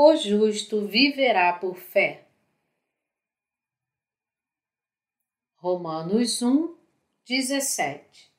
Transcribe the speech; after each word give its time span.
O 0.00 0.14
justo 0.14 0.86
viverá 0.86 1.52
por 1.54 1.74
fé. 1.74 2.28
Romanos 5.56 6.40
1, 6.40 6.76
17 7.26 8.32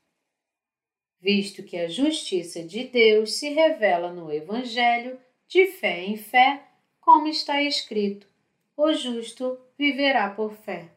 Visto 1.19 1.61
que 1.63 1.75
a 1.75 1.89
justiça 1.89 2.63
de 2.63 2.85
Deus 2.85 3.33
se 3.33 3.49
revela 3.49 4.13
no 4.13 4.31
Evangelho, 4.31 5.19
de 5.49 5.67
fé 5.67 6.05
em 6.05 6.15
fé, 6.15 6.65
como 7.01 7.27
está 7.27 7.61
escrito: 7.61 8.25
o 8.78 8.93
justo 8.93 9.59
viverá 9.78 10.29
por 10.33 10.53
fé. 10.53 10.89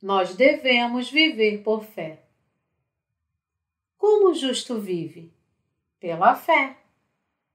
Nós 0.00 0.36
devemos 0.36 1.10
viver 1.10 1.64
por 1.64 1.84
fé. 1.84 2.22
Como 3.98 4.30
o 4.30 4.34
justo 4.34 4.80
vive? 4.80 5.33
Pela 6.04 6.34
fé. 6.34 6.76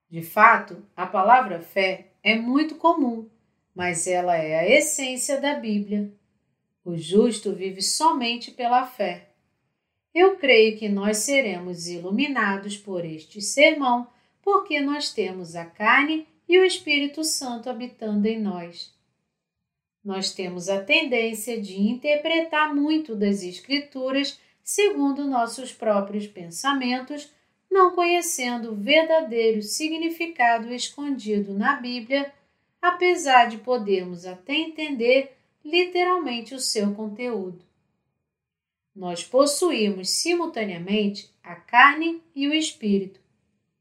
De 0.09 0.23
fato, 0.23 0.83
a 0.95 1.05
palavra 1.05 1.59
fé 1.59 2.07
é 2.23 2.33
muito 2.33 2.77
comum, 2.77 3.29
mas 3.75 4.07
ela 4.07 4.35
é 4.37 4.57
a 4.57 4.67
essência 4.67 5.39
da 5.39 5.53
Bíblia. 5.53 6.11
O 6.83 6.97
justo 6.97 7.53
vive 7.53 7.83
somente 7.83 8.49
pela 8.49 8.87
fé. 8.87 9.29
Eu 10.15 10.35
creio 10.37 10.79
que 10.79 10.89
nós 10.89 11.17
seremos 11.17 11.87
iluminados 11.87 12.75
por 12.75 13.05
este 13.05 13.39
sermão, 13.39 14.07
porque 14.41 14.81
nós 14.81 15.13
temos 15.13 15.55
a 15.55 15.65
carne 15.65 16.27
e 16.47 16.57
o 16.57 16.65
Espírito 16.65 17.23
Santo 17.23 17.69
habitando 17.69 18.25
em 18.25 18.41
nós. 18.41 18.91
Nós 20.03 20.33
temos 20.33 20.69
a 20.69 20.83
tendência 20.83 21.61
de 21.61 21.79
interpretar 21.79 22.73
muito 22.73 23.15
das 23.15 23.43
Escrituras 23.43 24.39
segundo 24.63 25.27
nossos 25.27 25.71
próprios 25.71 26.25
pensamentos, 26.25 27.31
não 27.69 27.91
conhecendo 27.91 28.71
o 28.71 28.75
verdadeiro 28.75 29.61
significado 29.61 30.73
escondido 30.73 31.53
na 31.53 31.75
Bíblia, 31.75 32.33
apesar 32.81 33.47
de 33.47 33.57
podermos 33.57 34.25
até 34.25 34.53
entender 34.53 35.35
literalmente 35.63 36.55
o 36.55 36.59
seu 36.59 36.93
conteúdo. 36.95 37.63
Nós 38.95 39.23
possuímos 39.23 40.09
simultaneamente 40.09 41.31
a 41.43 41.55
carne 41.55 42.21
e 42.35 42.47
o 42.47 42.53
espírito. 42.53 43.19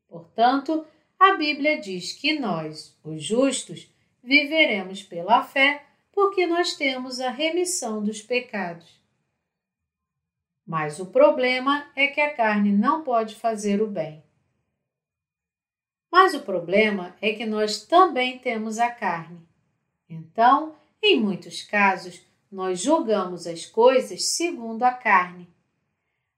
Portanto, 0.09 0.86
a 1.19 1.34
Bíblia 1.34 1.81
diz 1.81 2.12
que 2.12 2.39
nós, 2.39 2.97
os 3.03 3.25
justos, 3.25 3.91
viveremos 4.22 5.03
pela 5.03 5.42
fé 5.42 5.84
porque 6.12 6.47
nós 6.47 6.75
temos 6.75 7.20
a 7.20 7.31
remissão 7.31 8.03
dos 8.05 8.20
pecados. 8.20 8.97
Mas 10.69 11.00
o 11.00 11.06
problema 11.06 11.91
é 11.97 12.08
que 12.08 12.20
a 12.20 12.34
carne 12.34 12.70
não 12.70 13.02
pode 13.02 13.34
fazer 13.34 13.80
o 13.80 13.86
bem. 13.86 14.22
Mas 16.12 16.34
o 16.34 16.41
problema 16.41 17.16
é 17.22 17.33
que 17.33 17.47
nós 17.47 17.86
também 17.86 18.38
temos 18.38 18.78
a 18.78 18.91
carne. 18.91 19.41
Então, 20.10 20.75
em 21.02 21.19
muitos 21.19 21.62
casos, 21.62 22.20
nós 22.52 22.80
julgamos 22.80 23.47
as 23.47 23.64
coisas 23.64 24.27
segundo 24.36 24.83
a 24.83 24.91
carne. 24.91 25.48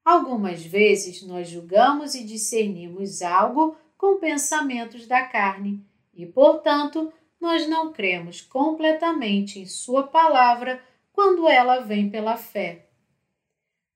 Algumas 0.03 0.63
vezes 0.65 1.21
nós 1.23 1.49
julgamos 1.49 2.15
e 2.15 2.23
discernimos 2.23 3.21
algo 3.21 3.75
com 3.97 4.17
pensamentos 4.17 5.05
da 5.07 5.25
carne 5.25 5.85
e, 6.13 6.25
portanto, 6.25 7.11
nós 7.39 7.67
não 7.67 7.91
cremos 7.91 8.39
completamente 8.39 9.59
em 9.59 9.65
Sua 9.65 10.07
palavra 10.07 10.81
quando 11.11 11.49
ela 11.49 11.81
vem 11.81 12.09
pela 12.09 12.37
fé. 12.37 12.90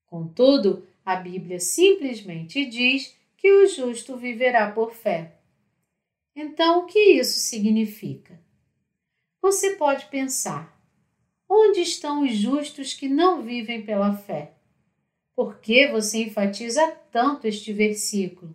Contudo, 0.06 0.86
a 1.04 1.16
Bíblia 1.16 1.60
simplesmente 1.60 2.64
diz 2.64 3.16
que 3.36 3.50
o 3.50 3.66
justo 3.66 4.16
viverá 4.16 4.70
por 4.70 4.92
fé. 4.92 5.36
Então, 6.34 6.80
o 6.80 6.86
que 6.86 6.98
isso 6.98 7.38
significa? 7.38 8.40
Você 9.40 9.76
pode 9.76 10.06
pensar: 10.06 10.76
onde 11.48 11.80
estão 11.80 12.22
os 12.22 12.34
justos 12.34 12.94
que 12.94 13.08
não 13.08 13.42
vivem 13.42 13.82
pela 13.84 14.16
fé? 14.16 14.52
Por 15.34 15.58
que 15.60 15.86
você 15.88 16.24
enfatiza 16.24 16.86
tanto 17.12 17.46
este 17.46 17.72
versículo? 17.72 18.54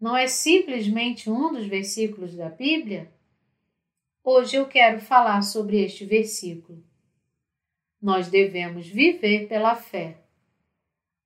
Não 0.00 0.16
é 0.16 0.26
simplesmente 0.26 1.30
um 1.30 1.52
dos 1.52 1.66
versículos 1.66 2.34
da 2.34 2.48
Bíblia? 2.48 3.12
Hoje 4.22 4.56
eu 4.56 4.66
quero 4.66 5.00
falar 5.00 5.42
sobre 5.42 5.82
este 5.82 6.04
versículo. 6.04 6.84
Nós 8.02 8.28
devemos 8.28 8.86
viver 8.86 9.46
pela 9.46 9.76
fé. 9.76 10.23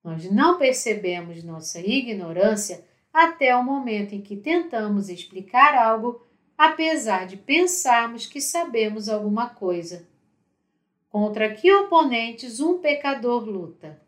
Nós 0.08 0.24
não 0.30 0.56
percebemos 0.56 1.44
nossa 1.44 1.80
ignorância 1.80 2.82
até 3.12 3.54
o 3.54 3.62
momento 3.62 4.14
em 4.14 4.22
que 4.22 4.38
tentamos 4.38 5.10
explicar 5.10 5.74
algo, 5.74 6.24
apesar 6.56 7.26
de 7.26 7.36
pensarmos 7.36 8.24
que 8.26 8.40
sabemos 8.40 9.10
alguma 9.10 9.50
coisa. 9.50 10.08
Contra 11.10 11.52
que 11.52 11.70
oponentes 11.70 12.58
um 12.58 12.78
pecador 12.78 13.44
luta? 13.44 14.00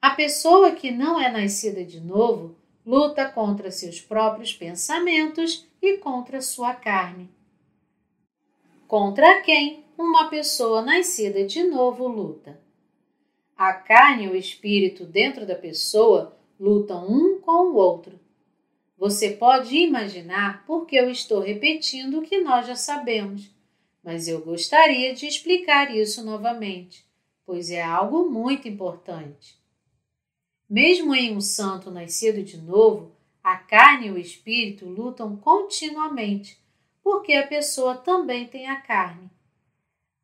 A 0.00 0.12
pessoa 0.12 0.72
que 0.72 0.90
não 0.90 1.20
é 1.20 1.30
nascida 1.30 1.84
de 1.84 2.00
novo 2.00 2.56
luta 2.84 3.28
contra 3.28 3.70
seus 3.70 4.00
próprios 4.00 4.54
pensamentos 4.54 5.68
e 5.82 5.98
contra 5.98 6.40
sua 6.40 6.72
carne. 6.72 7.28
Contra 8.88 9.42
quem 9.42 9.84
uma 9.98 10.30
pessoa 10.30 10.80
nascida 10.80 11.44
de 11.44 11.62
novo 11.62 12.08
luta? 12.08 12.58
A 13.64 13.74
carne 13.74 14.24
e 14.24 14.28
o 14.28 14.34
espírito 14.34 15.06
dentro 15.06 15.46
da 15.46 15.54
pessoa 15.54 16.36
lutam 16.58 17.06
um 17.08 17.40
com 17.40 17.70
o 17.70 17.76
outro. 17.76 18.18
Você 18.98 19.30
pode 19.30 19.76
imaginar 19.76 20.66
por 20.66 20.84
que 20.84 20.96
eu 20.96 21.08
estou 21.08 21.38
repetindo 21.38 22.18
o 22.18 22.22
que 22.22 22.40
nós 22.40 22.66
já 22.66 22.74
sabemos, 22.74 23.54
mas 24.02 24.26
eu 24.26 24.40
gostaria 24.40 25.14
de 25.14 25.28
explicar 25.28 25.94
isso 25.94 26.24
novamente, 26.24 27.06
pois 27.46 27.70
é 27.70 27.80
algo 27.80 28.28
muito 28.28 28.66
importante. 28.66 29.56
Mesmo 30.68 31.14
em 31.14 31.36
um 31.36 31.40
santo 31.40 31.88
nascido 31.88 32.42
de 32.42 32.56
novo, 32.56 33.12
a 33.44 33.56
carne 33.56 34.08
e 34.08 34.10
o 34.10 34.18
espírito 34.18 34.86
lutam 34.86 35.36
continuamente, 35.36 36.58
porque 37.00 37.32
a 37.32 37.46
pessoa 37.46 37.94
também 37.94 38.44
tem 38.44 38.66
a 38.66 38.80
carne. 38.80 39.30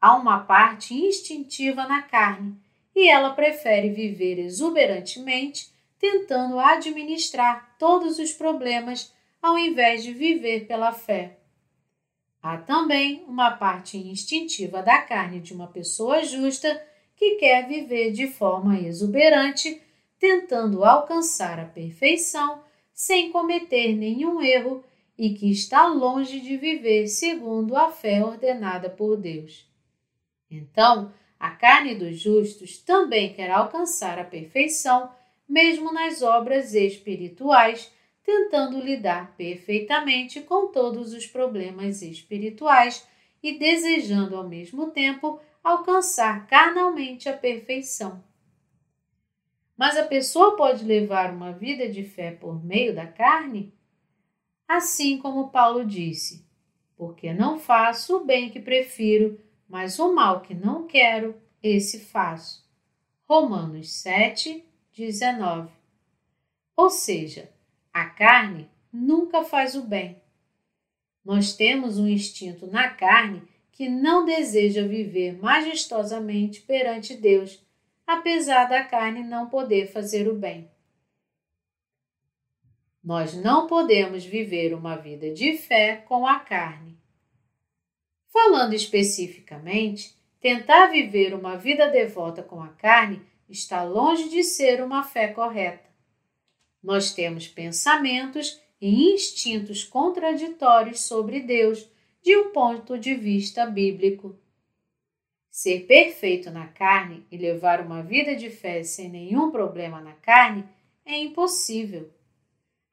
Há 0.01 0.17
uma 0.17 0.41
parte 0.41 0.93
instintiva 0.93 1.87
na 1.87 2.03
carne 2.03 2.59
e 2.99 3.09
ela 3.09 3.31
prefere 3.31 3.91
viver 3.91 4.41
exuberantemente, 4.41 5.73
tentando 6.01 6.59
administrar 6.59 7.77
todos 7.79 8.19
os 8.19 8.33
problemas 8.33 9.15
ao 9.41 9.57
invés 9.57 10.03
de 10.03 10.13
viver 10.13 10.67
pela 10.67 10.91
fé. 10.91 11.39
Há 12.43 12.57
também 12.57 13.25
uma 13.29 13.53
parte 13.53 13.97
instintiva 13.97 14.83
da 14.83 15.01
carne 15.01 15.39
de 15.39 15.55
uma 15.55 15.69
pessoa 15.69 16.25
justa 16.25 16.85
que 17.15 17.37
quer 17.37 17.69
viver 17.69 18.11
de 18.11 18.27
forma 18.27 18.81
exuberante, 18.81 19.81
tentando 20.19 20.85
alcançar 20.85 21.61
a 21.61 21.67
perfeição 21.67 22.65
sem 22.93 23.31
cometer 23.31 23.95
nenhum 23.95 24.43
erro 24.43 24.83
e 25.17 25.35
que 25.35 25.49
está 25.49 25.87
longe 25.87 26.41
de 26.41 26.57
viver 26.57 27.07
segundo 27.07 27.77
a 27.77 27.93
fé 27.93 28.25
ordenada 28.25 28.91
por 28.91 29.17
Deus. 29.17 29.71
Então, 30.51 31.13
a 31.39 31.51
carne 31.51 31.95
dos 31.95 32.19
justos 32.19 32.79
também 32.79 33.33
quer 33.33 33.51
alcançar 33.51 34.19
a 34.19 34.25
perfeição, 34.25 35.11
mesmo 35.49 35.93
nas 35.93 36.21
obras 36.23 36.75
espirituais, 36.75 37.93
tentando 38.25 38.81
lidar 38.81 39.35
perfeitamente 39.37 40.41
com 40.41 40.67
todos 40.67 41.13
os 41.15 41.27
problemas 41.27 42.03
espirituais 42.03 43.07
e 43.43 43.59
desejando 43.59 44.37
ao 44.37 44.47
mesmo 44.47 44.91
tempo 44.91 45.41
alcançar 45.63 46.47
carnalmente 46.47 47.29
a 47.29 47.33
perfeição. 47.33 48.23
Mas 49.77 49.97
a 49.97 50.05
pessoa 50.05 50.57
pode 50.57 50.85
levar 50.85 51.33
uma 51.33 51.53
vida 51.53 51.89
de 51.89 52.03
fé 52.03 52.33
por 52.33 52.65
meio 52.65 52.95
da 52.95 53.07
carne? 53.07 53.73
Assim 54.67 55.19
como 55.19 55.51
Paulo 55.51 55.85
disse: 55.85 56.45
Porque 56.97 57.33
não 57.33 57.59
faço 57.59 58.17
o 58.17 58.25
bem 58.25 58.51
que 58.51 58.59
prefiro, 58.59 59.41
mas 59.69 59.99
o 59.99 60.15
mal 60.15 60.41
que 60.41 60.55
não 60.55 60.87
quero, 60.87 61.37
esse 61.63 62.01
faço. 62.01 62.67
Romanos 63.29 63.93
7, 63.93 64.65
19. 64.93 65.71
Ou 66.77 66.89
seja, 66.89 67.51
a 67.93 68.07
carne 68.07 68.69
nunca 68.93 69.45
faz 69.45 69.75
o 69.75 69.83
bem. 69.83 70.17
Nós 71.25 71.53
temos 71.53 71.99
um 71.99 72.09
instinto 72.09 72.67
na 72.67 72.89
carne 72.89 73.43
que 73.73 73.89
não 73.89 74.25
deseja 74.25 74.87
viver 74.87 75.39
majestosamente 75.41 76.63
perante 76.63 77.15
Deus, 77.15 77.63
apesar 78.07 78.65
da 78.65 78.83
carne 78.83 79.23
não 79.23 79.49
poder 79.49 79.93
fazer 79.93 80.27
o 80.29 80.35
bem. 80.35 80.69
Nós 83.05 83.35
não 83.35 83.67
podemos 83.67 84.25
viver 84.25 84.75
uma 84.75 84.97
vida 84.97 85.33
de 85.33 85.57
fé 85.57 85.97
com 85.97 86.27
a 86.27 86.41
carne. 86.41 86.98
Falando 88.31 88.75
especificamente, 88.75 90.15
tentar 90.41 90.87
viver 90.87 91.35
uma 91.35 91.57
vida 91.57 91.89
devota 91.89 92.43
com 92.43 92.63
a 92.63 92.69
carne 92.69 93.23
está 93.49 93.83
longe 93.83 94.29
de 94.29 94.43
ser 94.43 94.83
uma 94.83 95.03
fé 95.03 95.29
correta. 95.29 95.89
Nós 96.83 97.13
temos 97.13 97.49
pensamentos 97.49 98.61
e 98.81 99.13
instintos 99.13 99.83
contraditórios 99.85 101.01
sobre 101.01 101.41
Deus 101.41 101.91
de 102.23 102.37
um 102.37 102.51
ponto 102.53 102.99
de 102.99 103.15
vista 103.15 103.67
bíblico. 103.67 104.39
Ser 105.51 105.87
perfeito 105.87 106.51
na 106.51 106.69
carne 106.69 107.27
e 107.33 107.37
levar 107.37 107.81
uma 107.81 108.03
vida 108.03 108.37
de 108.37 108.51
fé 108.51 108.85
sem 108.85 109.09
nenhum 109.09 109.51
problema 109.51 110.01
na 110.01 110.13
carne 110.13 110.65
é 111.05 111.17
impossível. 111.19 112.13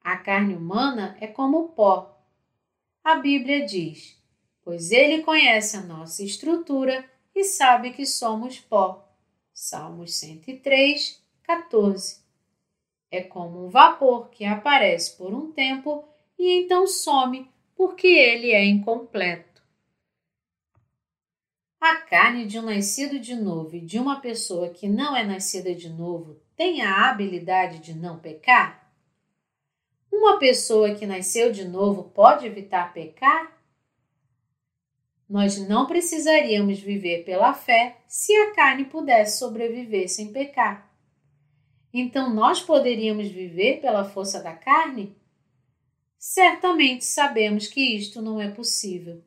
A 0.00 0.16
carne 0.16 0.54
humana 0.54 1.16
é 1.20 1.26
como 1.26 1.68
pó. 1.68 2.18
A 3.04 3.16
Bíblia 3.16 3.64
diz: 3.64 4.20
Pois 4.66 4.90
ele 4.90 5.22
conhece 5.22 5.76
a 5.76 5.80
nossa 5.80 6.24
estrutura 6.24 7.08
e 7.32 7.44
sabe 7.44 7.92
que 7.92 8.04
somos 8.04 8.58
pó. 8.58 9.08
Salmos 9.54 10.16
103, 10.16 11.22
14. 11.44 12.20
É 13.08 13.22
como 13.22 13.64
um 13.64 13.68
vapor 13.68 14.28
que 14.28 14.44
aparece 14.44 15.16
por 15.16 15.32
um 15.32 15.52
tempo 15.52 16.04
e 16.36 16.64
então 16.64 16.84
some 16.84 17.48
porque 17.76 18.08
ele 18.08 18.50
é 18.50 18.64
incompleto. 18.64 19.62
A 21.80 21.98
carne 21.98 22.44
de 22.44 22.58
um 22.58 22.62
nascido 22.62 23.20
de 23.20 23.36
novo 23.36 23.76
e 23.76 23.80
de 23.80 24.00
uma 24.00 24.20
pessoa 24.20 24.70
que 24.70 24.88
não 24.88 25.16
é 25.16 25.24
nascida 25.24 25.72
de 25.76 25.88
novo 25.88 26.40
tem 26.56 26.82
a 26.82 27.08
habilidade 27.08 27.78
de 27.78 27.94
não 27.94 28.18
pecar? 28.18 28.92
Uma 30.10 30.40
pessoa 30.40 30.92
que 30.96 31.06
nasceu 31.06 31.52
de 31.52 31.64
novo 31.64 32.10
pode 32.10 32.44
evitar 32.44 32.92
pecar? 32.92 33.55
Nós 35.28 35.58
não 35.68 35.86
precisaríamos 35.86 36.78
viver 36.78 37.24
pela 37.24 37.52
fé 37.52 37.98
se 38.06 38.32
a 38.32 38.54
carne 38.54 38.84
pudesse 38.84 39.38
sobreviver 39.38 40.08
sem 40.08 40.32
pecar. 40.32 40.88
Então 41.92 42.32
nós 42.32 42.62
poderíamos 42.62 43.28
viver 43.28 43.80
pela 43.80 44.04
força 44.04 44.40
da 44.40 44.54
carne? 44.54 45.16
Certamente 46.16 47.04
sabemos 47.04 47.66
que 47.66 47.80
isto 47.96 48.22
não 48.22 48.40
é 48.40 48.50
possível. 48.50 49.22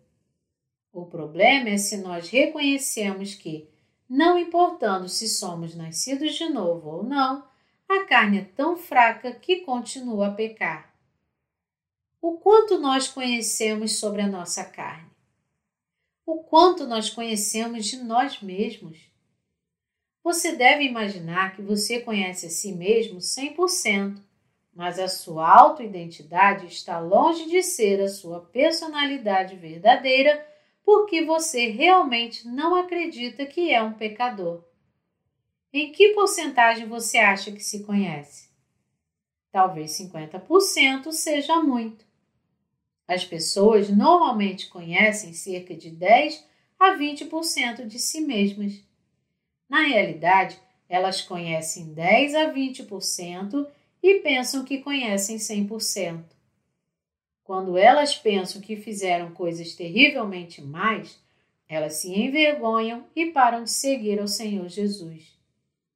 O 0.91 1.05
problema 1.05 1.69
é 1.69 1.77
se 1.77 1.97
nós 1.97 2.29
reconhecemos 2.29 3.35
que, 3.35 3.69
não 4.07 4.37
importando 4.37 5.09
se 5.09 5.27
somos 5.27 5.75
nascidos 5.75 6.35
de 6.35 6.47
novo 6.49 6.89
ou 6.89 7.03
não, 7.03 7.47
a 7.87 8.05
carne 8.05 8.39
é 8.39 8.43
tão 8.43 8.77
fraca 8.77 9.31
que 9.31 9.61
continua 9.61 10.27
a 10.27 10.31
pecar. 10.31 10.93
O 12.21 12.37
quanto 12.37 12.79
nós 12.79 13.07
conhecemos 13.07 13.97
sobre 13.99 14.21
a 14.21 14.27
nossa 14.27 14.63
carne? 14.63 15.08
O 16.31 16.43
quanto 16.43 16.85
nós 16.85 17.09
conhecemos 17.09 17.87
de 17.87 17.97
nós 18.03 18.39
mesmos? 18.39 18.99
Você 20.23 20.55
deve 20.55 20.83
imaginar 20.83 21.55
que 21.55 21.61
você 21.63 22.01
conhece 22.01 22.45
a 22.45 22.49
si 22.51 22.71
mesmo 22.71 23.17
100%, 23.17 24.21
mas 24.71 24.99
a 24.99 25.07
sua 25.07 25.49
autoidentidade 25.49 26.67
está 26.67 26.99
longe 26.99 27.49
de 27.49 27.63
ser 27.63 27.99
a 27.99 28.07
sua 28.07 28.41
personalidade 28.41 29.55
verdadeira 29.55 30.47
porque 30.85 31.25
você 31.25 31.71
realmente 31.71 32.47
não 32.47 32.75
acredita 32.75 33.43
que 33.47 33.73
é 33.73 33.81
um 33.81 33.93
pecador. 33.93 34.63
Em 35.73 35.91
que 35.91 36.09
porcentagem 36.09 36.87
você 36.87 37.17
acha 37.17 37.51
que 37.51 37.63
se 37.63 37.83
conhece? 37.83 38.51
Talvez 39.51 39.97
50% 39.97 41.11
seja 41.11 41.59
muito. 41.63 42.08
As 43.09 43.25
pessoas 43.25 43.89
normalmente 43.89 44.67
conhecem 44.67 45.33
cerca 45.33 45.73
de 45.73 45.89
10 45.89 46.45
a 46.79 46.95
20% 46.95 47.88
de 47.88 47.97
si 47.97 48.21
mesmas. 48.21 48.83
Na 49.67 49.81
realidade, 49.81 50.59
elas 50.88 51.19
conhecem 51.19 51.91
10 51.91 52.35
a 52.35 52.53
20% 52.53 53.65
e 54.03 54.19
pensam 54.19 54.63
que 54.63 54.77
conhecem 54.77 55.38
100%. 55.38 56.23
Quando 57.44 57.79
elas 57.79 58.15
pensam 58.15 58.61
que 58.61 58.75
fizeram 58.75 59.31
coisas 59.31 59.73
terrivelmente 59.73 60.61
mais, 60.61 61.19
elas 61.67 61.95
se 61.95 62.13
envergonham 62.13 63.07
e 63.15 63.31
param 63.31 63.63
de 63.63 63.71
seguir 63.71 64.19
ao 64.19 64.27
Senhor 64.27 64.69
Jesus. 64.69 65.35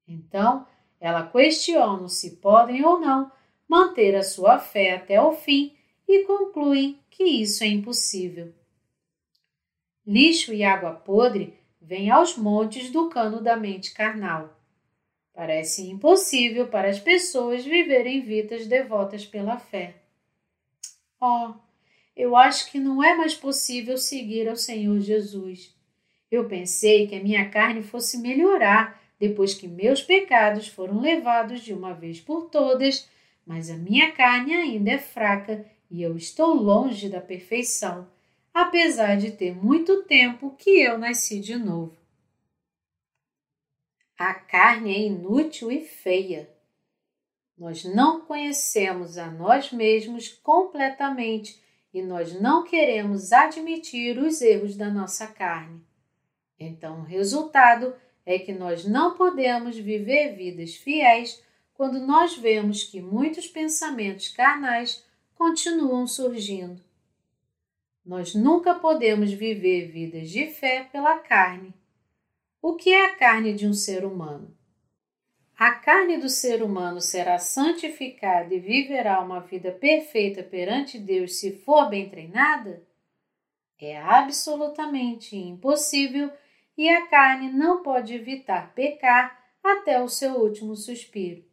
Então, 0.08 0.66
elas 1.00 1.32
questionam 1.32 2.10
se 2.10 2.38
podem 2.38 2.84
ou 2.84 3.00
não 3.00 3.32
manter 3.70 4.16
a 4.16 4.24
sua 4.24 4.58
fé 4.58 4.96
até 4.96 5.22
o 5.22 5.34
fim 5.34 5.76
e 6.08 6.24
concluem 6.26 7.00
que 7.10 7.24
isso 7.24 7.64
é 7.64 7.68
impossível. 7.68 8.54
Lixo 10.06 10.54
e 10.54 10.64
água 10.64 10.92
podre 10.92 11.54
vem 11.82 12.10
aos 12.10 12.38
montes 12.38 12.90
do 12.90 13.10
cano 13.10 13.42
da 13.42 13.56
mente 13.56 13.94
carnal. 13.94 14.60
Parece 15.34 15.90
impossível 15.90 16.68
para 16.68 16.90
as 16.90 17.00
pessoas 17.00 17.66
viverem 17.66 18.22
vidas 18.22 18.68
devotas 18.68 19.26
pela 19.26 19.58
fé. 19.58 19.96
Oh, 21.20 21.54
eu 22.16 22.36
acho 22.36 22.70
que 22.72 22.80
não 22.80 23.04
é 23.04 23.16
mais 23.16 23.34
possível 23.34 23.98
seguir 23.98 24.48
ao 24.48 24.56
Senhor 24.56 25.00
Jesus. 25.00 25.76
Eu 26.30 26.48
pensei 26.48 27.08
que 27.08 27.16
a 27.16 27.24
minha 27.24 27.50
carne 27.50 27.82
fosse 27.82 28.18
melhorar 28.18 29.02
depois 29.20 29.54
que 29.54 29.68
meus 29.68 30.02
pecados 30.02 30.68
foram 30.68 31.00
levados 31.00 31.62
de 31.62 31.74
uma 31.74 31.94
vez 31.94 32.20
por 32.20 32.50
todas, 32.50 33.10
mas 33.46 33.70
a 33.70 33.78
minha 33.78 34.12
carne 34.12 34.54
ainda 34.54 34.92
é 34.92 34.98
fraca 34.98 35.66
e 35.94 36.02
eu 36.02 36.18
estou 36.18 36.56
longe 36.56 37.08
da 37.08 37.22
perfeição 37.22 38.12
apesar 38.52 39.16
de 39.16 39.32
ter 39.32 39.56
muito 39.56 40.04
tempo 40.04 40.56
que 40.58 40.82
eu 40.82 40.98
nasci 40.98 41.40
de 41.40 41.56
novo. 41.56 41.96
A 44.18 44.34
carne 44.34 44.92
é 44.92 45.00
inútil 45.02 45.72
e 45.72 45.82
feia. 45.82 46.50
Nós 47.56 47.86
não 47.86 48.22
conhecemos 48.22 49.20
a 49.20 49.30
nós 49.30 49.72
mesmos 49.72 50.30
completamente 50.30 51.62
e 51.94 52.02
nós 52.02 52.40
não 52.42 52.64
queremos 52.64 53.32
admitir 53.32 54.18
os 54.18 54.42
erros 54.42 54.76
da 54.76 54.90
nossa 54.90 55.28
carne. 55.28 55.80
Então, 56.60 57.02
o 57.02 57.04
resultado 57.04 57.94
é 58.26 58.40
que 58.40 58.52
nós 58.52 58.84
não 58.84 59.16
podemos 59.16 59.78
viver 59.78 60.36
vidas 60.36 60.74
fiéis 60.74 61.44
quando 61.76 62.00
nós 62.00 62.36
vemos 62.36 62.84
que 62.84 63.00
muitos 63.00 63.48
pensamentos 63.48 64.30
carnais 64.30 65.04
continuam 65.36 66.08
surgindo. 66.08 66.82
Nós 68.06 68.36
nunca 68.36 68.76
podemos 68.76 69.32
viver 69.32 69.88
vidas 69.88 70.30
de 70.30 70.48
fé 70.48 70.84
pela 70.92 71.20
carne. 71.20 71.74
O 72.62 72.76
que 72.76 72.90
é 72.92 73.06
a 73.06 73.16
carne 73.16 73.54
de 73.54 73.68
um 73.68 73.74
ser 73.74 74.04
humano? 74.04 74.56
A 75.56 75.72
carne 75.76 76.18
do 76.18 76.28
ser 76.28 76.62
humano 76.62 77.00
será 77.00 77.38
santificada 77.38 78.54
e 78.54 78.60
viverá 78.60 79.22
uma 79.22 79.40
vida 79.40 79.72
perfeita 79.72 80.44
perante 80.44 80.98
Deus 81.00 81.36
se 81.36 81.58
for 81.58 81.90
bem 81.90 82.10
treinada? 82.10 82.86
É 83.80 83.98
absolutamente 83.98 85.36
impossível 85.36 86.32
e 86.78 86.90
a 86.90 87.08
carne 87.08 87.52
não 87.52 87.84
pode 87.84 88.14
evitar 88.14 88.74
pecar 88.74 89.42
até 89.64 90.02
o 90.02 90.10
seu 90.10 90.36
último 90.36 90.76
suspiro. 90.76 91.44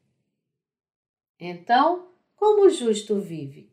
Então, 1.38 2.08
como 2.34 2.66
o 2.66 2.70
justo 2.70 3.20
vive? 3.20 3.69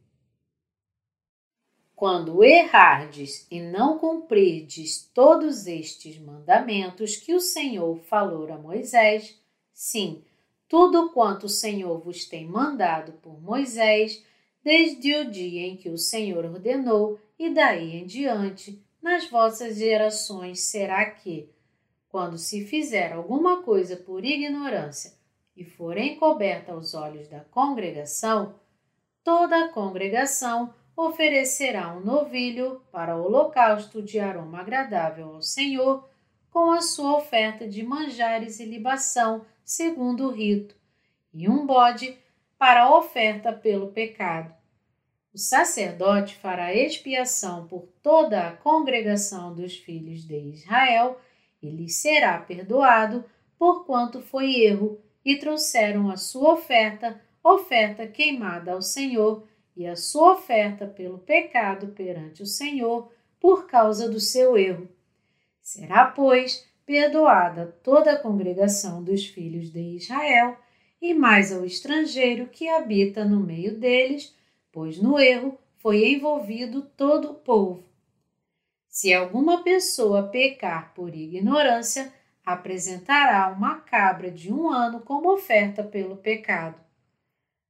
Quando 1.98 2.44
errardes 2.44 3.48
e 3.50 3.60
não 3.60 3.98
cumprirdes 3.98 5.10
todos 5.16 5.66
estes 5.66 6.20
mandamentos 6.20 7.16
que 7.16 7.34
o 7.34 7.39
Senhor 7.39 7.98
falou 8.04 8.54
a 8.54 8.56
Moisés, 8.56 9.36
sim, 9.74 10.24
tudo 10.70 11.10
quanto 11.10 11.48
o 11.48 11.50
Senhor 11.50 12.00
vos 12.00 12.25
tem 12.25 12.46
mandado 12.46 13.13
por 13.13 13.42
Moisés, 13.42 14.24
desde 14.63 15.16
o 15.16 15.32
dia 15.32 15.66
em 15.66 15.75
que 15.75 15.89
o 15.89 15.98
Senhor 15.98 16.46
ordenou, 16.46 17.20
e 17.39 17.50
daí 17.50 17.96
em 17.96 18.06
diante, 18.06 18.80
nas 19.01 19.27
vossas 19.27 19.77
gerações 19.77 20.60
será 20.60 21.04
que, 21.10 21.50
quando 22.10 22.38
se 22.38 22.63
fizer 22.63 23.12
alguma 23.12 23.63
coisa 23.63 23.98
por 23.98 24.24
ignorância 24.24 25.13
e 25.56 25.66
for 25.66 25.98
encoberta 25.98 26.74
aos 26.74 26.94
olhos 26.94 27.27
da 27.27 27.39
congregação, 27.39 28.54
toda 29.24 29.66
a 29.66 29.70
congregação 29.70 30.72
oferecerá 30.98 31.96
um 31.96 32.00
novilho 32.00 32.82
para 32.92 33.16
o 33.16 33.24
holocausto 33.24 34.01
de 34.01 34.20
aroma 34.20 34.62
agradável 34.62 35.36
ao 35.36 35.42
Senhor, 35.44 36.10
com 36.50 36.72
a 36.72 36.82
sua 36.82 37.16
oferta 37.18 37.68
de 37.68 37.84
manjares 37.84 38.60
e 38.60 38.66
libação, 38.66 39.46
segundo 39.63 40.27
o 40.27 40.32
rito, 40.32 40.75
e 41.32 41.48
um 41.48 41.68
bode 41.68 42.18
para 42.58 42.86
a 42.86 42.98
oferta 42.98 43.54
pelo 43.54 43.92
pecado. 43.92 44.51
O 45.32 45.38
sacerdote 45.38 46.36
fará 46.36 46.74
expiação 46.74 47.68
por 47.68 47.88
toda 48.01 48.48
a 48.48 48.54
congregação 48.54 49.54
dos 49.54 49.77
filhos 49.77 50.25
de 50.25 50.36
Israel 50.36 51.22
e 51.62 51.70
lhes 51.70 51.98
será 51.98 52.39
perdoado, 52.39 53.24
porquanto 53.60 54.20
foi 54.20 54.62
erro, 54.62 55.00
e 55.24 55.36
trouxeram 55.36 56.10
a 56.10 56.18
sua 56.18 56.54
oferta, 56.54 57.22
oferta 57.44 58.08
queimada 58.08 58.72
ao 58.72 58.82
Senhor, 58.82 59.47
e 59.77 59.86
a 59.86 59.96
sua 59.96 60.34
oferta 60.34 60.88
pelo 60.88 61.19
pecado 61.19 61.89
perante 61.89 62.41
o 62.41 62.48
Senhor 62.48 63.12
por 63.39 63.67
causa 63.67 64.10
do 64.10 64.19
seu 64.19 64.57
erro. 64.57 64.89
Será, 65.62 66.05
pois, 66.05 66.67
perdoada 66.84 67.77
toda 67.84 68.13
a 68.13 68.19
congregação 68.19 69.03
dos 69.03 69.27
filhos 69.27 69.72
de 69.72 69.79
Israel, 69.79 70.57
e 71.00 71.13
mais 71.13 71.53
ao 71.53 71.63
estrangeiro 71.63 72.48
que 72.48 72.67
habita 72.67 73.24
no 73.24 73.39
meio 73.39 73.77
deles, 73.77 74.36
pois 74.72 75.00
no 75.00 75.19
erro 75.19 75.55
foi 75.77 76.07
envolvido 76.07 76.81
todo 76.81 77.29
o 77.29 77.36
povo. 77.36 77.84
Se 78.88 79.13
alguma 79.13 79.63
pessoa 79.63 80.24
pecar 80.24 80.91
por 80.96 81.13
ignorância, 81.13 82.12
apresentará 82.43 83.48
uma 83.55 83.75
cabra 83.81 84.31
de 84.31 84.51
um 84.51 84.72
ano 84.72 85.01
como 85.01 85.31
oferta 85.31 85.84
pelo 85.84 86.17
pecado. 86.17 86.87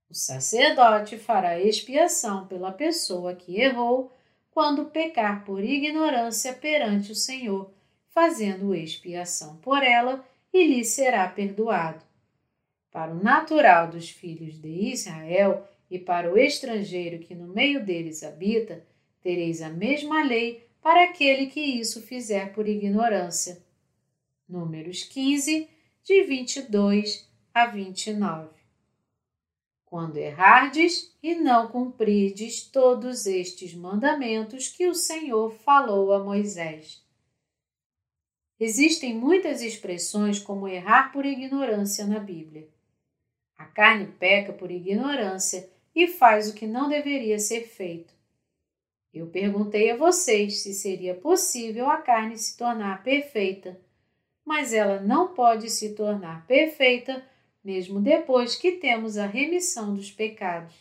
O 0.09 0.13
sacerdote 0.13 1.17
fará 1.17 1.59
expiação 1.59 2.47
pela 2.47 2.71
pessoa 2.71 3.35
que 3.35 3.59
errou 3.59 4.11
quando 4.51 4.85
pecar 4.85 5.43
por 5.43 5.63
ignorância 5.63 6.53
perante 6.53 7.11
o 7.11 7.15
Senhor, 7.15 7.69
fazendo 8.09 8.73
expiação 8.73 9.57
por 9.57 9.83
ela 9.83 10.25
e 10.53 10.65
lhe 10.65 10.83
será 10.83 11.27
perdoado. 11.27 12.03
Para 12.89 13.11
o 13.11 13.21
natural 13.21 13.89
dos 13.89 14.09
filhos 14.09 14.57
de 14.57 14.69
Israel 14.91 15.67
e 15.91 15.99
para 15.99 16.31
o 16.31 16.37
estrangeiro 16.37 17.19
que 17.19 17.35
no 17.35 17.47
meio 17.47 17.85
deles 17.85 18.23
habita, 18.23 18.83
tereis 19.21 19.61
a 19.61 19.69
mesma 19.69 20.23
lei 20.23 20.67
para 20.81 21.03
aquele 21.03 21.47
que 21.47 21.59
isso 21.59 22.01
fizer 22.01 22.53
por 22.53 22.67
ignorância. 22.67 23.61
Números 24.47 25.03
15, 25.03 25.69
de 26.03 26.23
22 26.23 27.29
a 27.53 27.65
29. 27.65 28.56
Quando 29.89 30.17
errardes 30.17 31.15
e 31.23 31.33
não 31.33 31.69
cumprirdes 31.69 32.61
todos 32.61 33.25
estes 33.25 33.73
mandamentos 33.73 34.67
que 34.67 34.85
o 34.85 34.93
Senhor 34.93 35.49
falou 35.49 36.11
a 36.11 36.21
Moisés. 36.21 37.01
Existem 38.59 39.15
muitas 39.15 39.61
expressões 39.61 40.39
como 40.39 40.67
errar 40.67 41.13
por 41.13 41.25
ignorância 41.25 42.05
na 42.05 42.19
Bíblia. 42.19 42.67
A 43.57 43.63
carne 43.63 44.07
peca 44.19 44.51
por 44.51 44.69
ignorância 44.69 45.69
e 45.95 46.05
faz 46.05 46.49
o 46.49 46.53
que 46.53 46.67
não 46.67 46.89
deveria 46.89 47.39
ser 47.39 47.61
feito. 47.61 48.13
Eu 49.13 49.27
perguntei 49.27 49.89
a 49.89 49.95
vocês 49.95 50.63
se 50.63 50.73
seria 50.73 51.15
possível 51.15 51.89
a 51.89 52.01
carne 52.01 52.37
se 52.37 52.57
tornar 52.57 53.03
perfeita, 53.03 53.79
mas 54.43 54.73
ela 54.73 54.99
não 54.99 55.33
pode 55.33 55.69
se 55.69 55.95
tornar 55.95 56.45
perfeita 56.45 57.25
mesmo 57.67 57.99
depois 57.99 58.55
que 58.55 58.71
temos 58.71 59.17
a 59.17 59.25
remissão 59.25 59.93
dos 59.93 60.09
pecados. 60.09 60.73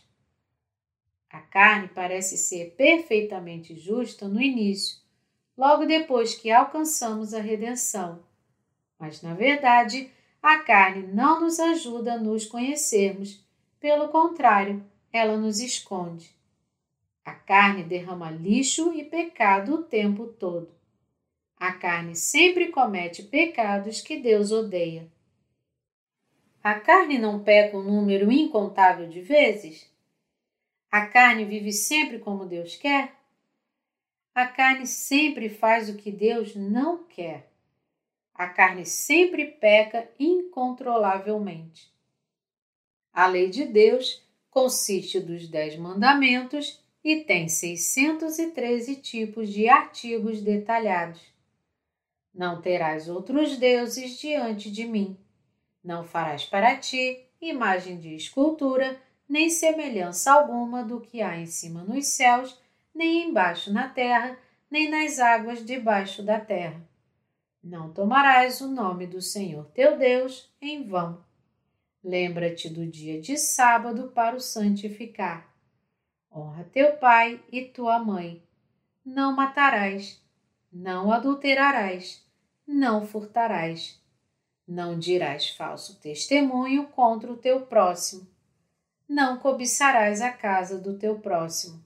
A 1.28 1.40
carne 1.40 1.88
parece 1.88 2.38
ser 2.38 2.76
perfeitamente 2.76 3.74
justa 3.74 4.28
no 4.28 4.40
início, 4.40 4.98
logo 5.58 5.84
depois 5.84 6.36
que 6.36 6.48
alcançamos 6.48 7.34
a 7.34 7.40
redenção. 7.40 8.20
Mas, 9.00 9.20
na 9.20 9.34
verdade, 9.34 10.08
a 10.40 10.60
carne 10.60 11.08
não 11.08 11.40
nos 11.40 11.58
ajuda 11.58 12.12
a 12.12 12.20
nos 12.20 12.46
conhecermos, 12.46 13.44
pelo 13.80 14.06
contrário, 14.10 14.80
ela 15.12 15.36
nos 15.36 15.58
esconde. 15.58 16.30
A 17.24 17.34
carne 17.34 17.82
derrama 17.82 18.30
lixo 18.30 18.92
e 18.92 19.02
pecado 19.02 19.74
o 19.74 19.82
tempo 19.82 20.28
todo. 20.28 20.70
A 21.58 21.72
carne 21.72 22.14
sempre 22.14 22.68
comete 22.68 23.24
pecados 23.24 24.00
que 24.00 24.20
Deus 24.20 24.52
odeia. 24.52 25.15
A 26.68 26.80
carne 26.80 27.16
não 27.16 27.44
peca 27.44 27.76
um 27.76 27.82
número 27.84 28.32
incontável 28.32 29.08
de 29.08 29.20
vezes? 29.20 29.88
A 30.90 31.06
carne 31.06 31.44
vive 31.44 31.70
sempre 31.72 32.18
como 32.18 32.44
Deus 32.44 32.74
quer? 32.74 33.14
A 34.34 34.48
carne 34.48 34.84
sempre 34.84 35.48
faz 35.48 35.88
o 35.88 35.96
que 35.96 36.10
Deus 36.10 36.56
não 36.56 37.04
quer. 37.04 37.48
A 38.34 38.48
carne 38.48 38.84
sempre 38.84 39.46
peca 39.46 40.10
incontrolavelmente. 40.18 41.88
A 43.12 43.28
lei 43.28 43.48
de 43.48 43.64
Deus 43.64 44.26
consiste 44.50 45.20
dos 45.20 45.46
dez 45.46 45.76
mandamentos 45.76 46.84
e 47.04 47.20
tem 47.20 47.48
613 47.48 48.96
tipos 48.96 49.52
de 49.52 49.68
artigos 49.68 50.42
detalhados. 50.42 51.22
Não 52.34 52.60
terás 52.60 53.08
outros 53.08 53.56
deuses 53.56 54.18
diante 54.18 54.68
de 54.68 54.84
mim. 54.84 55.16
Não 55.86 56.02
farás 56.02 56.44
para 56.44 56.76
ti 56.76 57.24
imagem 57.40 58.00
de 58.00 58.12
escultura, 58.16 59.00
nem 59.28 59.48
semelhança 59.48 60.32
alguma 60.32 60.82
do 60.82 61.00
que 61.00 61.22
há 61.22 61.38
em 61.38 61.46
cima 61.46 61.84
nos 61.84 62.08
céus, 62.08 62.60
nem 62.92 63.28
embaixo 63.28 63.72
na 63.72 63.88
terra, 63.88 64.36
nem 64.68 64.90
nas 64.90 65.20
águas 65.20 65.64
debaixo 65.64 66.24
da 66.24 66.40
terra. 66.40 66.82
Não 67.62 67.92
tomarás 67.92 68.60
o 68.60 68.66
nome 68.66 69.06
do 69.06 69.22
Senhor 69.22 69.66
teu 69.66 69.96
Deus 69.96 70.52
em 70.60 70.82
vão. 70.88 71.24
Lembra-te 72.02 72.68
do 72.68 72.84
dia 72.84 73.20
de 73.20 73.38
sábado 73.38 74.10
para 74.12 74.34
o 74.34 74.40
santificar. 74.40 75.48
Honra 76.28 76.64
teu 76.64 76.96
pai 76.96 77.40
e 77.52 77.64
tua 77.64 78.00
mãe. 78.00 78.42
Não 79.04 79.36
matarás, 79.36 80.20
não 80.72 81.12
adulterarás, 81.12 82.26
não 82.66 83.06
furtarás. 83.06 84.04
Não 84.66 84.98
dirás 84.98 85.48
falso 85.50 86.00
testemunho 86.00 86.88
contra 86.88 87.30
o 87.30 87.36
teu 87.36 87.60
próximo. 87.66 88.26
Não 89.08 89.38
cobiçarás 89.38 90.20
a 90.20 90.30
casa 90.30 90.78
do 90.78 90.98
teu 90.98 91.20
próximo. 91.20 91.80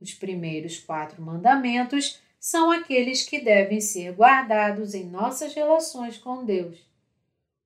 Os 0.00 0.14
primeiros 0.14 0.78
quatro 0.78 1.20
mandamentos 1.20 2.20
são 2.38 2.70
aqueles 2.70 3.24
que 3.24 3.40
devem 3.40 3.80
ser 3.80 4.12
guardados 4.12 4.94
em 4.94 5.04
nossas 5.04 5.52
relações 5.54 6.16
com 6.16 6.44
Deus. 6.44 6.78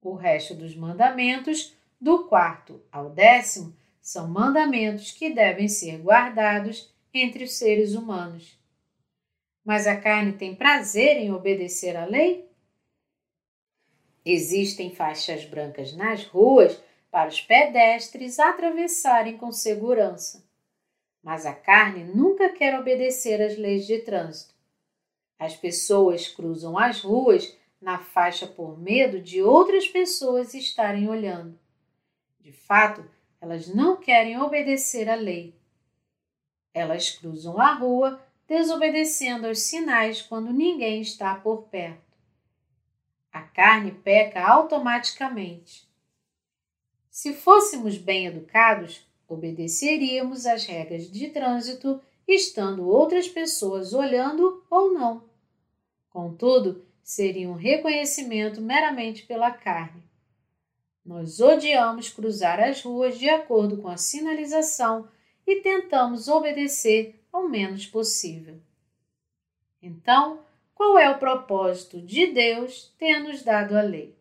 O 0.01 0.15
resto 0.15 0.55
dos 0.55 0.75
mandamentos, 0.75 1.75
do 2.01 2.25
quarto 2.25 2.81
ao 2.91 3.11
décimo, 3.11 3.77
são 4.01 4.27
mandamentos 4.27 5.13
que 5.13 5.29
devem 5.29 5.69
ser 5.69 5.99
guardados 5.99 6.91
entre 7.13 7.45
os 7.45 7.53
seres 7.53 7.95
humanos. 7.95 8.59
Mas 9.63 9.87
a 9.87 9.95
carne 9.95 10.33
tem 10.33 10.55
prazer 10.55 11.19
em 11.19 11.31
obedecer 11.31 11.95
à 11.97 12.07
lei? 12.07 12.50
Existem 14.25 14.95
faixas 14.95 15.45
brancas 15.45 15.93
nas 15.95 16.25
ruas 16.25 16.79
para 17.11 17.29
os 17.29 17.41
pedestres 17.41 18.39
atravessarem 18.39 19.37
com 19.37 19.51
segurança. 19.51 20.45
Mas 21.23 21.45
a 21.45 21.55
carne 21.55 22.05
nunca 22.05 22.51
quer 22.51 22.79
obedecer 22.79 23.41
às 23.43 23.57
leis 23.57 23.87
de 23.87 23.99
trânsito. 23.99 24.55
As 25.39 25.57
pessoas 25.57 26.29
cruzam 26.29 26.79
as 26.79 27.01
ruas 27.01 27.57
na 27.81 27.99
faixa 27.99 28.47
por 28.47 28.79
medo 28.79 29.21
de 29.21 29.43
outras 29.43 29.89
pessoas 29.89 30.53
estarem 30.55 31.09
olhando. 31.09 31.59
De 32.39 32.53
fato, 32.53 33.05
elas 33.41 33.67
não 33.69 33.97
querem 33.97 34.39
obedecer 34.39 35.09
à 35.09 35.15
lei. 35.15 35.55
Elas 36.75 37.11
cruzam 37.11 37.59
a 37.59 37.73
rua 37.73 38.23
desobedecendo 38.47 39.47
aos 39.47 39.61
sinais 39.61 40.21
quando 40.21 40.53
ninguém 40.53 41.01
está 41.01 41.35
por 41.35 41.63
perto. 41.69 42.10
A 43.33 43.43
carne 43.43 43.93
peca 43.93 44.45
automaticamente. 44.45 45.89
Se 47.11 47.33
fôssemos 47.33 47.99
bem 47.99 48.27
educados, 48.27 49.07
obedeceríamos 49.29 50.47
às 50.47 50.65
regras 50.65 51.11
de 51.11 51.29
trânsito, 51.29 52.01
estando 52.27 52.89
outras 52.89 53.29
pessoas 53.29 53.93
olhando 53.93 54.65
ou 54.71 54.93
não. 54.93 55.25
Contudo, 56.09 56.85
seria 57.03 57.49
um 57.49 57.55
reconhecimento 57.55 58.61
meramente 58.61 59.25
pela 59.25 59.51
carne. 59.51 60.03
Nós 61.05 61.41
odiamos 61.41 62.11
cruzar 62.11 62.61
as 62.61 62.83
ruas 62.83 63.19
de 63.19 63.29
acordo 63.29 63.79
com 63.79 63.89
a 63.89 63.97
sinalização 63.97 65.09
e 65.47 65.61
tentamos 65.61 66.29
obedecer 66.29 67.25
ao 67.33 67.49
menos 67.49 67.87
possível. 67.87 68.61
Então, 69.83 70.41
qual 70.81 70.99
é 70.99 71.11
o 71.11 71.19
propósito 71.19 72.01
de 72.01 72.29
Deus 72.29 72.91
ter 72.99 73.19
nos 73.19 73.43
dado 73.43 73.77
a 73.77 73.83
lei? 73.83 74.17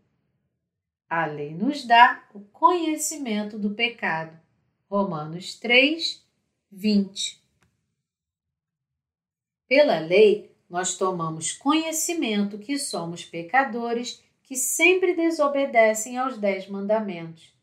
A 1.10 1.26
lei 1.26 1.56
nos 1.56 1.86
dá 1.86 2.22
o 2.34 2.42
conhecimento 2.42 3.58
do 3.58 3.70
pecado. 3.70 4.38
Romanos 4.90 5.56
3, 5.56 6.22
20. 6.70 7.42
Pela 9.70 10.00
lei, 10.00 10.54
nós 10.70 10.98
tomamos 10.98 11.54
conhecimento 11.54 12.58
que 12.58 12.78
somos 12.78 13.24
pecadores 13.24 14.22
que 14.44 14.58
sempre 14.58 15.16
desobedecem 15.16 16.18
aos 16.18 16.38
dez 16.38 16.68
mandamentos. 16.68 17.54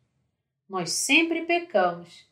Nós 0.66 0.90
sempre 0.92 1.44
pecamos. 1.44 2.26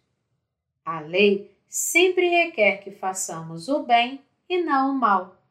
A 0.82 1.00
lei 1.00 1.54
sempre 1.68 2.26
requer 2.26 2.78
que 2.78 2.90
façamos 2.90 3.68
o 3.68 3.82
bem 3.82 4.24
e 4.48 4.62
não 4.62 4.92
o 4.92 4.94
mal. 4.94 5.43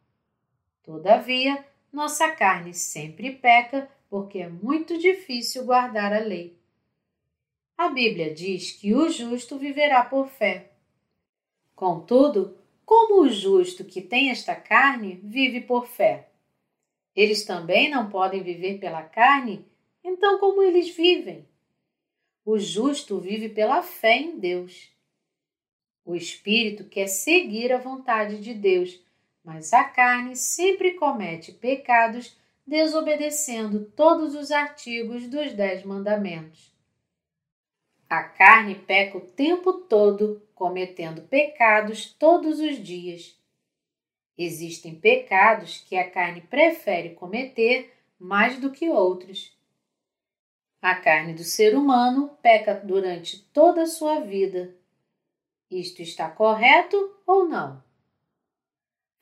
Todavia, 0.83 1.65
nossa 1.91 2.29
carne 2.31 2.73
sempre 2.73 3.31
peca 3.31 3.89
porque 4.09 4.39
é 4.39 4.49
muito 4.49 4.97
difícil 4.97 5.65
guardar 5.65 6.11
a 6.13 6.19
lei. 6.19 6.57
A 7.77 7.89
Bíblia 7.89 8.33
diz 8.33 8.73
que 8.73 8.93
o 8.93 9.09
justo 9.09 9.57
viverá 9.57 10.03
por 10.05 10.27
fé. 10.27 10.71
Contudo, 11.75 12.57
como 12.85 13.21
o 13.21 13.29
justo 13.29 13.83
que 13.83 14.01
tem 14.01 14.29
esta 14.29 14.55
carne 14.55 15.19
vive 15.23 15.61
por 15.61 15.87
fé? 15.87 16.29
Eles 17.15 17.45
também 17.45 17.89
não 17.89 18.09
podem 18.09 18.43
viver 18.43 18.77
pela 18.77 19.03
carne, 19.03 19.65
então 20.03 20.37
como 20.39 20.61
eles 20.61 20.89
vivem? 20.95 21.47
O 22.45 22.59
justo 22.59 23.19
vive 23.19 23.49
pela 23.49 23.81
fé 23.81 24.17
em 24.17 24.37
Deus. 24.37 24.91
O 26.05 26.13
espírito 26.13 26.83
quer 26.83 27.07
seguir 27.07 27.71
a 27.71 27.77
vontade 27.77 28.41
de 28.41 28.53
Deus, 28.53 29.02
mas 29.43 29.73
a 29.73 29.83
carne 29.83 30.35
sempre 30.35 30.93
comete 30.93 31.51
pecados 31.51 32.37
desobedecendo 32.65 33.85
todos 33.95 34.35
os 34.35 34.51
artigos 34.51 35.27
dos 35.27 35.53
Dez 35.53 35.83
Mandamentos. 35.83 36.73
A 38.09 38.23
carne 38.23 38.75
peca 38.75 39.17
o 39.17 39.21
tempo 39.21 39.73
todo, 39.73 40.41
cometendo 40.55 41.23
pecados 41.23 42.13
todos 42.13 42.59
os 42.59 42.77
dias. 42.77 43.37
Existem 44.37 44.95
pecados 44.95 45.79
que 45.87 45.97
a 45.97 46.09
carne 46.09 46.41
prefere 46.41 47.15
cometer 47.15 47.93
mais 48.17 48.59
do 48.59 48.71
que 48.71 48.89
outros. 48.89 49.57
A 50.81 50.95
carne 50.95 51.33
do 51.33 51.43
ser 51.43 51.75
humano 51.75 52.37
peca 52.41 52.75
durante 52.75 53.41
toda 53.51 53.83
a 53.83 53.87
sua 53.87 54.19
vida. 54.21 54.75
Isto 55.69 56.01
está 56.01 56.29
correto 56.29 57.17
ou 57.25 57.47
não? 57.47 57.83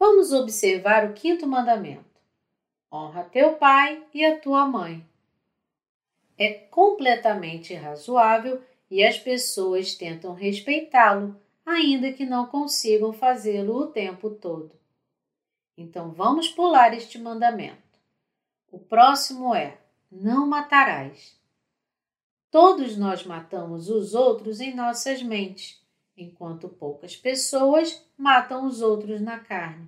Vamos 0.01 0.33
observar 0.33 1.07
o 1.07 1.13
quinto 1.13 1.45
mandamento: 1.45 2.19
honra 2.91 3.23
teu 3.23 3.53
pai 3.57 4.03
e 4.11 4.25
a 4.25 4.39
tua 4.39 4.65
mãe. 4.65 5.05
É 6.35 6.53
completamente 6.53 7.75
razoável 7.75 8.63
e 8.89 9.03
as 9.03 9.19
pessoas 9.19 9.93
tentam 9.93 10.33
respeitá-lo, 10.33 11.39
ainda 11.63 12.11
que 12.11 12.25
não 12.25 12.47
consigam 12.47 13.13
fazê-lo 13.13 13.75
o 13.77 13.87
tempo 13.91 14.31
todo. 14.31 14.71
Então 15.77 16.09
vamos 16.09 16.49
pular 16.49 16.95
este 16.95 17.19
mandamento. 17.19 17.99
O 18.71 18.79
próximo 18.79 19.53
é: 19.53 19.77
não 20.11 20.47
matarás. 20.47 21.39
Todos 22.49 22.97
nós 22.97 23.23
matamos 23.23 23.87
os 23.87 24.15
outros 24.15 24.61
em 24.61 24.73
nossas 24.73 25.21
mentes, 25.21 25.79
enquanto 26.17 26.69
poucas 26.69 27.15
pessoas 27.15 28.05
matam 28.17 28.65
os 28.65 28.81
outros 28.81 29.21
na 29.21 29.39
carne. 29.39 29.87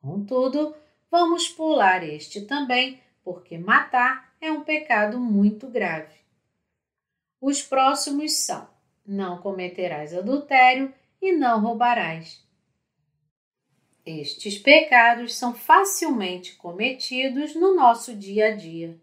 Contudo, 0.00 0.74
vamos 1.10 1.48
pular 1.48 2.02
este 2.02 2.42
também, 2.42 3.00
porque 3.22 3.56
matar 3.56 4.34
é 4.40 4.50
um 4.50 4.62
pecado 4.62 5.18
muito 5.18 5.68
grave. 5.68 6.14
Os 7.40 7.62
próximos 7.62 8.32
são: 8.32 8.68
não 9.06 9.38
cometerás 9.38 10.14
adultério 10.14 10.92
e 11.20 11.32
não 11.32 11.60
roubarás. 11.60 12.44
Estes 14.04 14.58
pecados 14.58 15.34
são 15.34 15.54
facilmente 15.54 16.56
cometidos 16.56 17.54
no 17.54 17.74
nosso 17.74 18.14
dia 18.14 18.48
a 18.48 18.50
dia. 18.50 19.00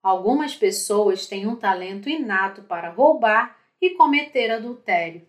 Algumas 0.00 0.54
pessoas 0.54 1.26
têm 1.26 1.48
um 1.48 1.56
talento 1.56 2.08
inato 2.08 2.62
para 2.62 2.90
roubar 2.90 3.58
e 3.80 3.90
cometer 3.90 4.52
adultério. 4.52 5.26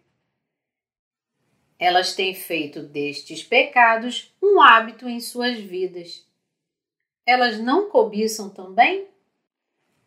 Elas 1.79 2.15
têm 2.15 2.33
feito 2.33 2.81
destes 2.81 3.43
pecados 3.43 4.35
um 4.41 4.59
hábito 4.59 5.07
em 5.07 5.19
suas 5.19 5.59
vidas. 5.59 6.25
Elas 7.25 7.59
não 7.59 7.89
cobiçam 7.89 8.49
também? 8.49 9.07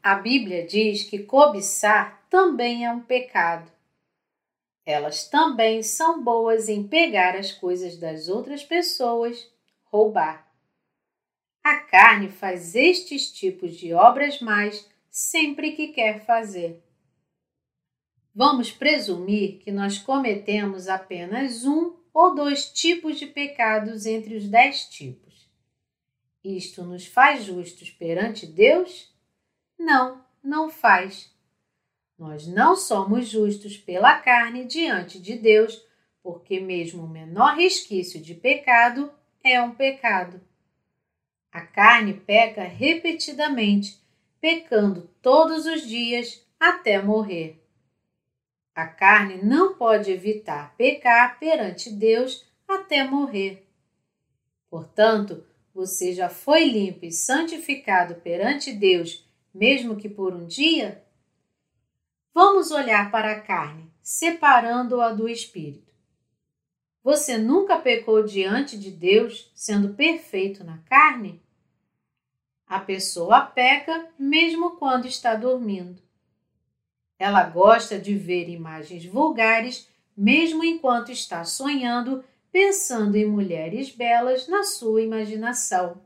A 0.02 0.14
Bíblia 0.14 0.66
diz 0.66 1.04
que 1.04 1.20
cobiçar 1.20 2.26
também 2.28 2.84
é 2.84 2.90
um 2.90 3.00
pecado. 3.00 3.70
Elas 4.84 5.28
também 5.28 5.82
são 5.82 6.24
boas 6.24 6.68
em 6.68 6.88
pegar 6.88 7.36
as 7.36 7.52
coisas 7.52 7.96
das 7.98 8.28
outras 8.28 8.64
pessoas, 8.64 9.49
roubar. 9.84 10.50
A 11.62 11.76
carne 11.76 12.28
faz 12.30 12.75
estes 12.75 13.30
tipos 13.30 13.76
de 13.76 13.92
obras 13.92 14.40
mais 14.40 14.88
sempre 15.10 15.73
que 15.73 15.88
quer 15.88 16.25
fazer. 16.25 16.82
Vamos 18.34 18.71
presumir 18.71 19.58
que 19.58 19.73
nós 19.73 19.99
cometemos 19.99 20.88
apenas 20.88 21.64
um 21.64 21.97
ou 22.14 22.34
dois 22.34 22.73
tipos 22.73 23.19
de 23.19 23.26
pecados 23.26 24.06
entre 24.06 24.36
os 24.36 24.49
dez 24.49 24.84
tipos. 24.84 25.50
Isto 26.43 26.84
nos 26.84 27.06
faz 27.06 27.45
justos 27.45 27.90
perante 27.90 28.47
Deus? 28.47 29.12
Não, 29.78 30.25
não 30.43 30.71
faz. 30.71 31.34
Nós 32.19 32.47
não 32.47 32.76
somos 32.76 33.28
justos 33.28 33.76
pela 33.76 34.19
carne 34.21 34.64
diante 34.64 35.19
de 35.19 35.36
Deus, 35.36 35.82
porque 36.23 36.60
mesmo 36.60 37.04
o 37.04 37.08
menor 37.08 37.56
resquício 37.56 38.21
de 38.21 38.34
pecado 38.34 39.12
é 39.43 39.60
um 39.60 39.75
pecado. 39.75 40.40
A 41.50 41.62
carne 41.62 42.14
peca 42.14 42.62
repetidamente, 42.62 43.99
pecando 44.40 45.10
todos 45.21 45.66
os 45.66 45.82
dias 45.82 46.47
até 46.58 47.02
morrer. 47.02 47.59
A 48.80 48.86
carne 48.86 49.43
não 49.43 49.75
pode 49.75 50.10
evitar 50.10 50.75
pecar 50.75 51.38
perante 51.38 51.90
Deus 51.90 52.47
até 52.66 53.04
morrer. 53.04 53.69
Portanto, 54.71 55.45
você 55.75 56.14
já 56.14 56.30
foi 56.30 56.64
limpo 56.64 57.04
e 57.04 57.12
santificado 57.12 58.14
perante 58.23 58.73
Deus, 58.73 59.28
mesmo 59.52 59.97
que 59.97 60.08
por 60.08 60.32
um 60.32 60.47
dia? 60.47 61.04
Vamos 62.32 62.71
olhar 62.71 63.10
para 63.10 63.32
a 63.32 63.40
carne, 63.43 63.93
separando-a 64.00 65.12
do 65.12 65.28
espírito. 65.28 65.93
Você 67.04 67.36
nunca 67.36 67.78
pecou 67.78 68.25
diante 68.25 68.78
de 68.78 68.90
Deus 68.90 69.52
sendo 69.54 69.93
perfeito 69.93 70.64
na 70.64 70.78
carne? 70.88 71.43
A 72.66 72.80
pessoa 72.80 73.43
peca 73.43 74.08
mesmo 74.19 74.76
quando 74.76 75.06
está 75.06 75.34
dormindo. 75.34 76.00
Ela 77.21 77.45
gosta 77.45 77.99
de 77.99 78.15
ver 78.15 78.49
imagens 78.49 79.04
vulgares 79.04 79.87
mesmo 80.17 80.65
enquanto 80.65 81.13
está 81.13 81.45
sonhando, 81.45 82.25
pensando 82.50 83.15
em 83.15 83.26
mulheres 83.26 83.91
belas 83.91 84.49
na 84.49 84.65
sua 84.65 85.02
imaginação. 85.02 86.00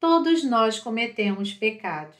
Todos 0.00 0.42
nós 0.42 0.80
cometemos 0.80 1.52
pecados. 1.52 2.16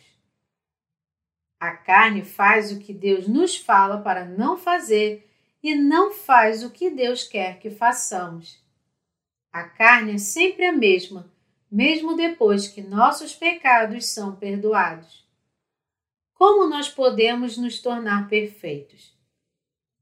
A 1.58 1.74
carne 1.74 2.22
faz 2.22 2.70
o 2.70 2.78
que 2.78 2.92
Deus 2.92 3.26
nos 3.26 3.56
fala 3.56 4.02
para 4.02 4.26
não 4.26 4.58
fazer 4.58 5.26
e 5.62 5.74
não 5.74 6.12
faz 6.12 6.62
o 6.62 6.70
que 6.70 6.90
Deus 6.90 7.24
quer 7.24 7.58
que 7.58 7.70
façamos. 7.70 8.62
A 9.50 9.64
carne 9.64 10.16
é 10.16 10.18
sempre 10.18 10.66
a 10.66 10.72
mesma, 10.72 11.32
mesmo 11.72 12.14
depois 12.14 12.68
que 12.68 12.82
nossos 12.82 13.34
pecados 13.34 14.06
são 14.06 14.36
perdoados. 14.36 15.25
Como 16.38 16.68
nós 16.68 16.86
podemos 16.86 17.56
nos 17.56 17.80
tornar 17.80 18.28
perfeitos? 18.28 19.16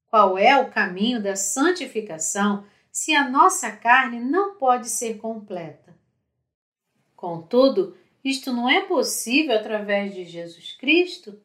Qual 0.07 0.37
é 0.37 0.61
o 0.61 0.71
caminho 0.71 1.23
da 1.23 1.37
santificação 1.37 2.67
se 2.91 3.15
a 3.15 3.29
nossa 3.29 3.71
carne 3.71 4.19
não 4.19 4.57
pode 4.57 4.89
ser 4.89 5.19
completa? 5.19 5.97
Contudo, 7.15 7.97
isto 8.25 8.53
não 8.53 8.69
é 8.69 8.81
possível 8.81 9.55
através 9.55 10.13
de 10.13 10.25
Jesus 10.25 10.73
Cristo? 10.73 11.41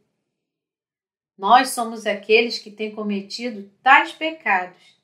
Nós 1.38 1.70
somos 1.70 2.08
aqueles 2.08 2.58
que 2.58 2.72
têm 2.72 2.94
cometido 2.94 3.70
tais 3.84 4.12
pecados. 4.12 4.98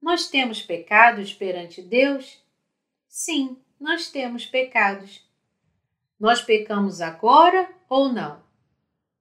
Nós 0.00 0.26
temos 0.28 0.62
pecados 0.62 1.34
perante 1.34 1.82
Deus? 1.82 2.42
Sim, 3.06 3.58
nós 3.78 4.10
temos 4.10 4.46
pecados. 4.46 5.22
Nós 6.18 6.40
pecamos 6.40 7.02
agora 7.02 7.70
ou 7.90 8.10
não? 8.10 8.45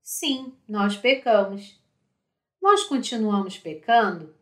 Sim, 0.08 0.54
nós 0.70 0.96
pecamos. 0.96 1.82
Nós 2.62 2.84
continuamos 2.84 3.58
pecando? 3.58 4.36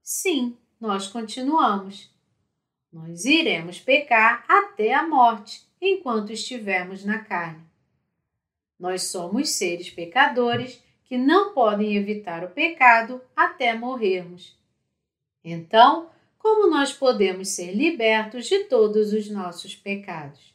Sim, 0.00 0.56
nós 0.80 1.08
continuamos. 1.08 2.08
Nós 2.92 3.24
iremos 3.24 3.80
pecar 3.80 4.44
até 4.48 4.94
a 4.94 5.04
morte 5.04 5.66
enquanto 5.80 6.32
estivermos 6.32 7.04
na 7.04 7.24
carne. 7.24 7.64
Nós 8.78 9.02
somos 9.02 9.50
seres 9.50 9.90
pecadores 9.90 10.80
que 11.02 11.18
não 11.18 11.52
podem 11.54 11.96
evitar 11.96 12.44
o 12.44 12.50
pecado 12.50 13.20
até 13.34 13.74
morrermos. 13.74 14.56
Então, 15.42 16.08
como 16.38 16.70
nós 16.70 16.92
podemos 16.92 17.48
ser 17.48 17.72
libertos 17.72 18.46
de 18.46 18.62
todos 18.66 19.12
os 19.12 19.28
nossos 19.28 19.74
pecados? 19.74 20.54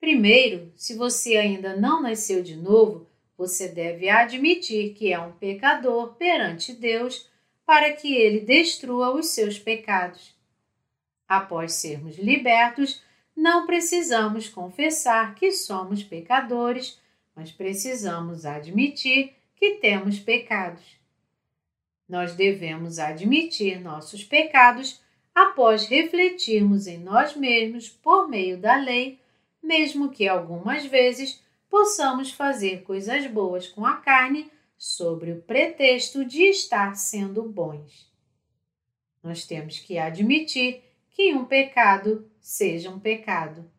Primeiro, 0.00 0.72
se 0.74 0.96
você 0.96 1.36
ainda 1.36 1.76
não 1.76 2.00
nasceu 2.00 2.42
de 2.42 2.56
novo, 2.56 3.06
você 3.36 3.68
deve 3.68 4.08
admitir 4.08 4.94
que 4.94 5.12
é 5.12 5.18
um 5.18 5.32
pecador 5.32 6.14
perante 6.14 6.72
Deus 6.72 7.28
para 7.64 7.92
que 7.92 8.14
ele 8.14 8.40
destrua 8.40 9.14
os 9.14 9.28
seus 9.28 9.58
pecados. 9.58 10.34
Após 11.28 11.74
sermos 11.74 12.16
libertos, 12.16 13.02
não 13.36 13.66
precisamos 13.66 14.48
confessar 14.48 15.34
que 15.34 15.52
somos 15.52 16.02
pecadores 16.02 16.98
mas 17.36 17.52
precisamos 17.52 18.46
admitir 18.46 19.34
que 19.54 19.72
temos 19.72 20.18
pecados. 20.18 20.96
Nós 22.08 22.34
devemos 22.34 22.98
admitir 22.98 23.78
nossos 23.78 24.24
pecados 24.24 25.02
após 25.34 25.86
refletirmos 25.86 26.86
em 26.86 26.96
nós 26.96 27.36
mesmos 27.36 27.90
por 27.90 28.26
meio 28.26 28.56
da 28.56 28.76
lei, 28.76 29.20
mesmo 29.62 30.08
que 30.08 30.26
algumas 30.26 30.86
vezes 30.86 31.42
possamos 31.76 32.32
fazer 32.32 32.84
coisas 32.84 33.26
boas 33.26 33.68
com 33.68 33.84
a 33.84 33.98
carne 33.98 34.50
sobre 34.78 35.30
o 35.32 35.42
pretexto 35.42 36.24
de 36.24 36.44
estar 36.44 36.96
sendo 36.96 37.42
bons. 37.42 38.10
Nós 39.22 39.44
temos 39.44 39.78
que 39.78 39.98
admitir 39.98 40.82
que 41.10 41.34
um 41.34 41.44
pecado 41.44 42.30
seja 42.40 42.88
um 42.88 42.98
pecado. 42.98 43.70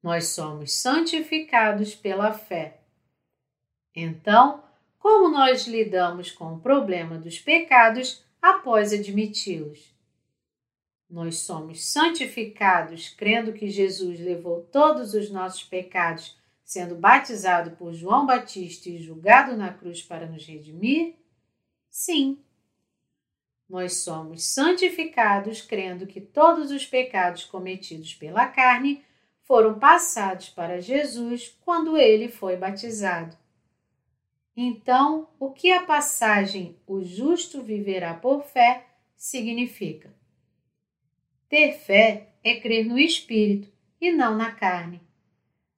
Nós 0.00 0.28
somos 0.28 0.72
santificados 0.72 1.96
pela 1.96 2.32
fé. 2.32 2.80
Então, 3.92 4.62
como 5.00 5.28
nós 5.28 5.66
lidamos 5.66 6.30
com 6.30 6.54
o 6.54 6.60
problema 6.60 7.18
dos 7.18 7.40
pecados 7.40 8.24
após 8.40 8.92
admiti-los? 8.92 9.92
Nós 11.10 11.38
somos 11.38 11.84
santificados 11.84 13.08
crendo 13.08 13.52
que 13.52 13.68
Jesus 13.68 14.20
levou 14.20 14.62
todos 14.70 15.12
os 15.12 15.28
nossos 15.28 15.64
pecados, 15.64 16.38
sendo 16.62 16.94
batizado 16.94 17.72
por 17.72 17.92
João 17.92 18.24
Batista 18.24 18.88
e 18.88 19.02
julgado 19.02 19.56
na 19.56 19.72
cruz 19.72 20.00
para 20.02 20.26
nos 20.26 20.46
redimir? 20.46 21.16
Sim. 21.90 22.38
Nós 23.68 23.96
somos 23.96 24.44
santificados 24.44 25.60
crendo 25.60 26.06
que 26.06 26.20
todos 26.20 26.70
os 26.70 26.86
pecados 26.86 27.44
cometidos 27.44 28.14
pela 28.14 28.46
carne 28.46 29.04
foram 29.42 29.80
passados 29.80 30.48
para 30.48 30.80
Jesus 30.80 31.58
quando 31.64 31.96
ele 31.96 32.28
foi 32.28 32.56
batizado. 32.56 33.36
Então, 34.56 35.28
o 35.40 35.50
que 35.50 35.72
a 35.72 35.82
passagem 35.82 36.76
o 36.86 37.02
justo 37.02 37.62
viverá 37.62 38.14
por 38.14 38.44
fé 38.44 38.86
significa? 39.16 40.19
Ter 41.50 41.72
fé 41.72 42.28
é 42.44 42.60
crer 42.60 42.86
no 42.86 42.96
Espírito 42.96 43.68
e 44.00 44.12
não 44.12 44.36
na 44.36 44.52
carne. 44.52 45.02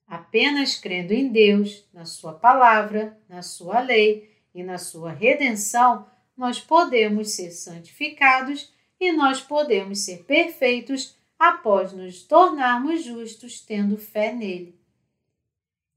Apenas 0.07 0.79
crendo 0.79 1.15
em 1.15 1.33
Deus, 1.33 1.89
na 1.95 2.05
Sua 2.05 2.35
palavra, 2.35 3.19
na 3.27 3.41
Sua 3.41 3.81
lei 3.81 4.39
e 4.55 4.63
na 4.63 4.77
Sua 4.77 5.11
redenção, 5.11 6.07
nós 6.37 6.61
podemos 6.61 7.31
ser 7.31 7.51
santificados 7.53 8.71
e 9.01 9.13
nós 9.13 9.41
podemos 9.41 10.01
ser 10.01 10.25
perfeitos 10.25 11.17
após 11.39 11.95
nos 11.95 12.23
tornarmos 12.23 13.03
justos 13.03 13.63
tendo 13.63 13.97
fé 13.97 14.31
nele. 14.31 14.79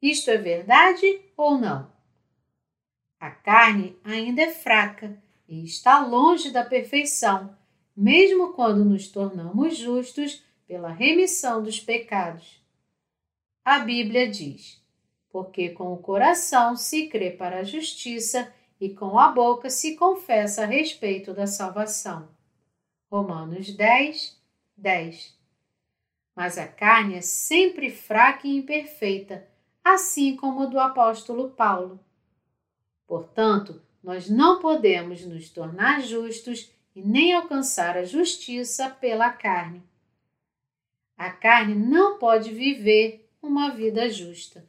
Isto 0.01 0.31
é 0.31 0.37
verdade 0.37 1.19
ou 1.35 1.57
não? 1.57 1.91
A 3.19 3.29
carne 3.29 3.99
ainda 4.05 4.41
é 4.41 4.51
fraca 4.51 5.21
e 5.49 5.65
está 5.65 5.99
longe 5.99 6.49
da 6.49 6.63
perfeição 6.63 7.53
mesmo 7.95 8.53
quando 8.53 8.83
nos 8.83 9.07
tornamos 9.07 9.77
justos 9.77 10.43
pela 10.67 10.89
remissão 10.89 11.63
dos 11.63 11.79
pecados. 11.79 12.61
A 13.63 13.79
Bíblia 13.79 14.29
diz: 14.29 14.81
Porque 15.29 15.69
com 15.69 15.93
o 15.93 15.97
coração 15.97 16.75
se 16.75 17.07
crê 17.07 17.31
para 17.31 17.59
a 17.59 17.63
justiça 17.63 18.51
e 18.79 18.89
com 18.89 19.17
a 19.17 19.29
boca 19.31 19.69
se 19.69 19.95
confessa 19.95 20.63
a 20.63 20.65
respeito 20.65 21.33
da 21.33 21.47
salvação. 21.47 22.27
Romanos 23.09 23.73
10, 23.73 24.37
10. 24.75 25.35
Mas 26.35 26.57
a 26.57 26.67
carne 26.67 27.15
é 27.15 27.21
sempre 27.21 27.89
fraca 27.89 28.45
e 28.45 28.57
imperfeita, 28.57 29.47
assim 29.83 30.35
como 30.35 30.63
a 30.63 30.65
do 30.65 30.79
apóstolo 30.79 31.51
Paulo. 31.51 31.99
Portanto, 33.07 33.81
nós 34.03 34.29
não 34.29 34.59
podemos 34.59 35.25
nos 35.25 35.49
tornar 35.49 36.01
justos 36.01 36.74
e 36.95 37.01
nem 37.01 37.33
alcançar 37.33 37.97
a 37.97 38.05
justiça 38.05 38.89
pela 38.89 39.29
carne. 39.29 39.83
A 41.17 41.29
carne 41.29 41.75
não 41.75 42.17
pode 42.17 42.51
viver 42.51 43.29
uma 43.41 43.69
vida 43.69 44.09
justa. 44.09 44.67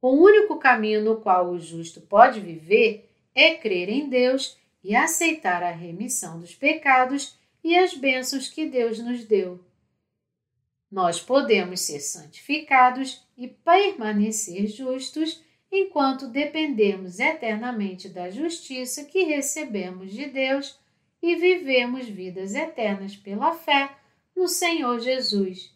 O 0.00 0.10
único 0.10 0.58
caminho 0.58 1.04
no 1.04 1.20
qual 1.20 1.50
o 1.50 1.58
justo 1.58 2.00
pode 2.00 2.40
viver 2.40 3.10
é 3.34 3.54
crer 3.54 3.88
em 3.88 4.08
Deus 4.08 4.56
e 4.82 4.94
aceitar 4.94 5.62
a 5.62 5.70
remissão 5.70 6.40
dos 6.40 6.54
pecados 6.54 7.36
e 7.62 7.76
as 7.76 7.94
bênçãos 7.94 8.48
que 8.48 8.66
Deus 8.66 8.98
nos 8.98 9.24
deu. 9.24 9.64
Nós 10.90 11.20
podemos 11.20 11.80
ser 11.80 12.00
santificados 12.00 13.26
e 13.36 13.48
permanecer 13.48 14.68
justos 14.68 15.42
enquanto 15.76 16.28
dependemos 16.28 17.18
eternamente 17.18 18.08
da 18.08 18.30
justiça 18.30 19.04
que 19.04 19.24
recebemos 19.24 20.12
de 20.12 20.26
Deus 20.26 20.78
e 21.22 21.36
vivemos 21.36 22.08
vidas 22.08 22.54
eternas 22.54 23.16
pela 23.16 23.52
fé 23.52 23.96
no 24.34 24.48
Senhor 24.48 25.00
Jesus. 25.00 25.74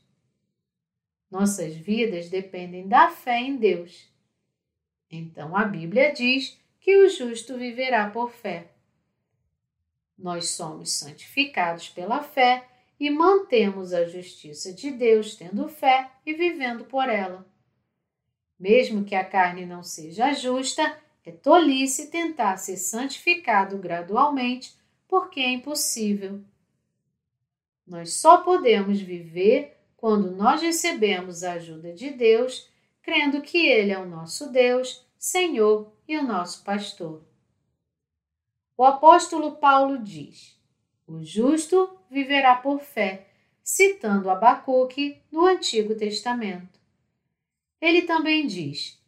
Nossas 1.30 1.74
vidas 1.74 2.28
dependem 2.28 2.88
da 2.88 3.08
fé 3.08 3.38
em 3.38 3.56
Deus. 3.56 4.08
Então 5.10 5.56
a 5.56 5.64
Bíblia 5.64 6.12
diz 6.12 6.58
que 6.80 6.96
o 6.96 7.08
justo 7.08 7.56
viverá 7.56 8.10
por 8.10 8.30
fé. 8.30 8.70
Nós 10.18 10.50
somos 10.50 10.90
santificados 10.92 11.88
pela 11.88 12.22
fé 12.22 12.66
e 12.98 13.08
mantemos 13.10 13.92
a 13.92 14.04
justiça 14.04 14.72
de 14.72 14.90
Deus 14.90 15.34
tendo 15.34 15.68
fé 15.68 16.10
e 16.26 16.34
vivendo 16.34 16.84
por 16.84 17.08
ela. 17.08 17.49
Mesmo 18.60 19.06
que 19.06 19.14
a 19.14 19.24
carne 19.24 19.64
não 19.64 19.82
seja 19.82 20.34
justa, 20.34 20.94
é 21.24 21.32
tolice 21.32 22.10
tentar 22.10 22.58
ser 22.58 22.76
santificado 22.76 23.78
gradualmente, 23.78 24.76
porque 25.08 25.40
é 25.40 25.50
impossível. 25.50 26.42
Nós 27.86 28.12
só 28.12 28.38
podemos 28.38 29.00
viver 29.00 29.78
quando 29.96 30.30
nós 30.30 30.60
recebemos 30.60 31.42
a 31.42 31.54
ajuda 31.54 31.94
de 31.94 32.10
Deus, 32.10 32.68
crendo 33.02 33.40
que 33.40 33.66
Ele 33.66 33.92
é 33.92 33.98
o 33.98 34.06
nosso 34.06 34.50
Deus, 34.52 35.06
Senhor 35.18 35.90
e 36.06 36.18
o 36.18 36.22
nosso 36.22 36.62
pastor. 36.62 37.22
O 38.76 38.84
apóstolo 38.84 39.56
Paulo 39.56 39.98
diz: 39.98 40.58
O 41.06 41.22
justo 41.22 41.98
viverá 42.10 42.56
por 42.56 42.80
fé, 42.80 43.26
citando 43.62 44.30
Abacuque 44.30 45.20
no 45.30 45.46
Antigo 45.46 45.94
Testamento. 45.94 46.79
Ele 47.80 48.02
também 48.02 48.46
diz: 48.46 49.00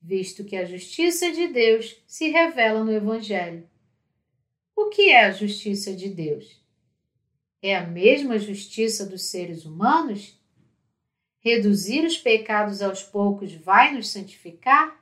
visto 0.00 0.44
que 0.44 0.56
a 0.56 0.64
justiça 0.64 1.30
de 1.30 1.48
Deus 1.48 2.00
se 2.06 2.28
revela 2.28 2.82
no 2.82 2.92
Evangelho. 2.92 3.68
O 4.74 4.88
que 4.88 5.10
é 5.10 5.26
a 5.26 5.32
justiça 5.32 5.94
de 5.94 6.08
Deus? 6.08 6.58
É 7.62 7.76
a 7.76 7.86
mesma 7.86 8.38
justiça 8.38 9.04
dos 9.04 9.24
seres 9.24 9.66
humanos? 9.66 10.38
Reduzir 11.40 12.04
os 12.04 12.16
pecados 12.16 12.80
aos 12.80 13.02
poucos 13.02 13.52
vai 13.52 13.92
nos 13.92 14.08
santificar? 14.08 14.98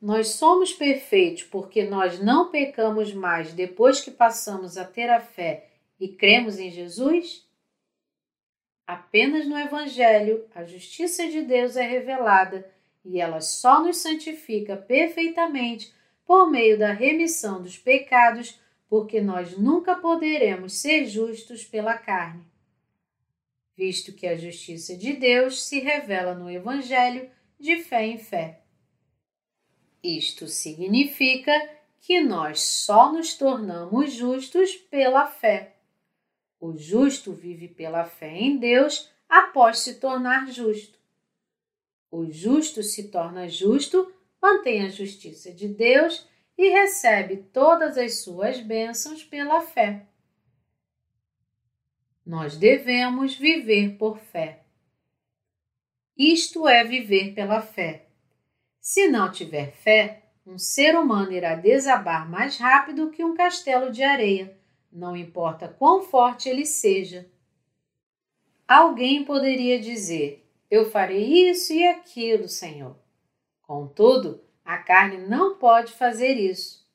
Nós 0.00 0.28
somos 0.28 0.72
perfeitos 0.72 1.42
porque 1.44 1.84
nós 1.84 2.18
não 2.18 2.50
pecamos 2.50 3.12
mais 3.12 3.52
depois 3.52 4.00
que 4.00 4.10
passamos 4.10 4.76
a 4.76 4.84
ter 4.84 5.10
a 5.10 5.20
fé 5.20 5.68
e 6.00 6.08
cremos 6.08 6.58
em 6.58 6.70
Jesus? 6.70 7.48
Apenas 8.90 9.46
no 9.46 9.56
Evangelho 9.56 10.48
a 10.52 10.64
justiça 10.64 11.28
de 11.28 11.42
Deus 11.42 11.76
é 11.76 11.86
revelada 11.86 12.68
e 13.04 13.20
ela 13.20 13.40
só 13.40 13.80
nos 13.80 13.98
santifica 13.98 14.76
perfeitamente 14.76 15.94
por 16.26 16.50
meio 16.50 16.76
da 16.76 16.92
remissão 16.92 17.62
dos 17.62 17.78
pecados, 17.78 18.60
porque 18.88 19.20
nós 19.20 19.56
nunca 19.56 19.94
poderemos 19.94 20.72
ser 20.72 21.06
justos 21.06 21.64
pela 21.64 21.96
carne. 21.96 22.42
Visto 23.76 24.12
que 24.12 24.26
a 24.26 24.36
justiça 24.36 24.96
de 24.96 25.12
Deus 25.12 25.62
se 25.62 25.78
revela 25.78 26.34
no 26.34 26.50
Evangelho 26.50 27.30
de 27.60 27.76
fé 27.84 28.04
em 28.04 28.18
fé. 28.18 28.60
Isto 30.02 30.48
significa 30.48 31.52
que 32.00 32.20
nós 32.20 32.60
só 32.60 33.12
nos 33.12 33.34
tornamos 33.34 34.12
justos 34.12 34.74
pela 34.74 35.28
fé. 35.28 35.76
O 36.60 36.76
justo 36.76 37.32
vive 37.32 37.68
pela 37.68 38.04
fé 38.04 38.36
em 38.36 38.58
Deus 38.58 39.10
após 39.26 39.78
se 39.78 39.94
tornar 39.94 40.46
justo. 40.52 40.98
O 42.10 42.30
justo 42.30 42.82
se 42.82 43.08
torna 43.08 43.48
justo, 43.48 44.12
mantém 44.42 44.84
a 44.84 44.90
justiça 44.90 45.50
de 45.50 45.66
Deus 45.66 46.28
e 46.58 46.68
recebe 46.68 47.38
todas 47.50 47.96
as 47.96 48.18
suas 48.18 48.60
bênçãos 48.60 49.24
pela 49.24 49.62
fé. 49.62 50.06
Nós 52.26 52.56
devemos 52.56 53.34
viver 53.34 53.96
por 53.96 54.18
fé. 54.18 54.60
Isto 56.14 56.68
é 56.68 56.84
viver 56.84 57.32
pela 57.32 57.62
fé. 57.62 58.06
Se 58.78 59.08
não 59.08 59.32
tiver 59.32 59.72
fé, 59.72 60.24
um 60.46 60.58
ser 60.58 60.94
humano 60.94 61.32
irá 61.32 61.54
desabar 61.54 62.28
mais 62.28 62.58
rápido 62.58 63.10
que 63.10 63.24
um 63.24 63.34
castelo 63.34 63.90
de 63.90 64.02
areia 64.02 64.59
não 64.92 65.16
importa 65.16 65.68
quão 65.68 66.02
forte 66.02 66.48
ele 66.48 66.66
seja. 66.66 67.30
Alguém 68.66 69.24
poderia 69.24 69.80
dizer: 69.80 70.46
Eu 70.70 70.90
farei 70.90 71.50
isso 71.50 71.72
e 71.72 71.86
aquilo, 71.86 72.48
Senhor. 72.48 72.96
Contudo, 73.62 74.42
a 74.64 74.78
carne 74.78 75.18
não 75.26 75.56
pode 75.56 75.92
fazer 75.92 76.34
isso. 76.34 76.88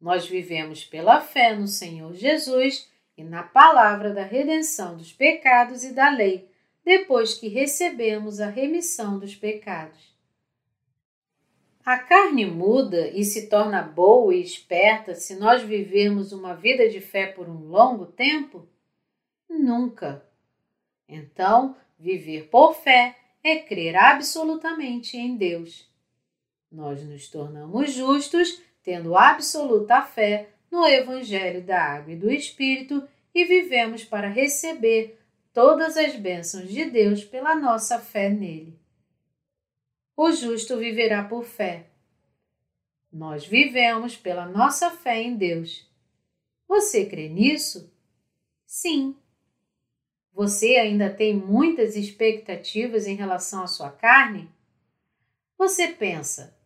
Nós 0.00 0.26
vivemos 0.26 0.84
pela 0.84 1.20
fé 1.20 1.54
no 1.54 1.66
Senhor 1.66 2.12
Jesus 2.14 2.90
e 3.16 3.22
na 3.22 3.42
palavra 3.42 4.12
da 4.12 4.24
redenção 4.24 4.96
dos 4.96 5.12
pecados 5.12 5.84
e 5.84 5.92
da 5.92 6.10
lei, 6.10 6.50
depois 6.84 7.34
que 7.34 7.48
recebemos 7.48 8.40
a 8.40 8.48
remissão 8.48 9.18
dos 9.18 9.34
pecados. 9.34 10.11
A 11.84 11.98
carne 11.98 12.46
muda 12.46 13.08
e 13.08 13.24
se 13.24 13.48
torna 13.48 13.82
boa 13.82 14.32
e 14.32 14.40
esperta 14.40 15.16
se 15.16 15.34
nós 15.34 15.62
vivermos 15.62 16.32
uma 16.32 16.54
vida 16.54 16.88
de 16.88 17.00
fé 17.00 17.26
por 17.26 17.48
um 17.48 17.66
longo 17.66 18.06
tempo? 18.06 18.68
Nunca. 19.50 20.24
Então, 21.08 21.76
viver 21.98 22.48
por 22.48 22.74
fé 22.74 23.16
é 23.42 23.56
crer 23.56 23.96
absolutamente 23.96 25.16
em 25.16 25.36
Deus. 25.36 25.90
Nós 26.70 27.02
nos 27.02 27.28
tornamos 27.28 27.92
justos 27.92 28.62
tendo 28.84 29.16
absoluta 29.16 30.02
fé 30.02 30.50
no 30.70 30.86
Evangelho 30.86 31.62
da 31.62 31.82
Água 31.82 32.12
e 32.12 32.16
do 32.16 32.30
Espírito 32.30 33.06
e 33.34 33.44
vivemos 33.44 34.04
para 34.04 34.28
receber 34.28 35.18
todas 35.52 35.96
as 35.96 36.14
bênçãos 36.14 36.68
de 36.68 36.84
Deus 36.84 37.24
pela 37.24 37.56
nossa 37.56 37.98
fé 37.98 38.28
nele. 38.28 38.81
O 40.16 40.30
justo 40.30 40.76
viverá 40.76 41.24
por 41.24 41.44
fé. 41.44 41.86
Nós 43.12 43.46
vivemos 43.46 44.16
pela 44.16 44.46
nossa 44.46 44.90
fé 44.90 45.22
em 45.22 45.36
Deus. 45.36 45.90
Você 46.68 47.06
crê 47.06 47.28
nisso? 47.28 47.92
Sim. 48.66 49.16
Você 50.32 50.76
ainda 50.76 51.12
tem 51.12 51.34
muitas 51.34 51.94
expectativas 51.94 53.06
em 53.06 53.14
relação 53.14 53.62
à 53.62 53.66
sua 53.66 53.90
carne? 53.90 54.50
Você 55.58 55.88
pensa, 55.88 56.56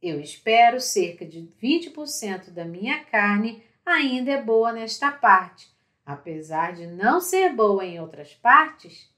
eu 0.00 0.20
espero 0.20 0.80
cerca 0.80 1.26
de 1.26 1.48
20% 1.60 2.50
da 2.50 2.64
minha 2.64 3.04
carne 3.04 3.62
ainda 3.84 4.30
é 4.32 4.42
boa 4.42 4.72
nesta 4.72 5.10
parte, 5.10 5.68
apesar 6.06 6.74
de 6.74 6.86
não 6.86 7.20
ser 7.20 7.54
boa 7.54 7.84
em 7.84 8.00
outras 8.00 8.34
partes? 8.34 9.12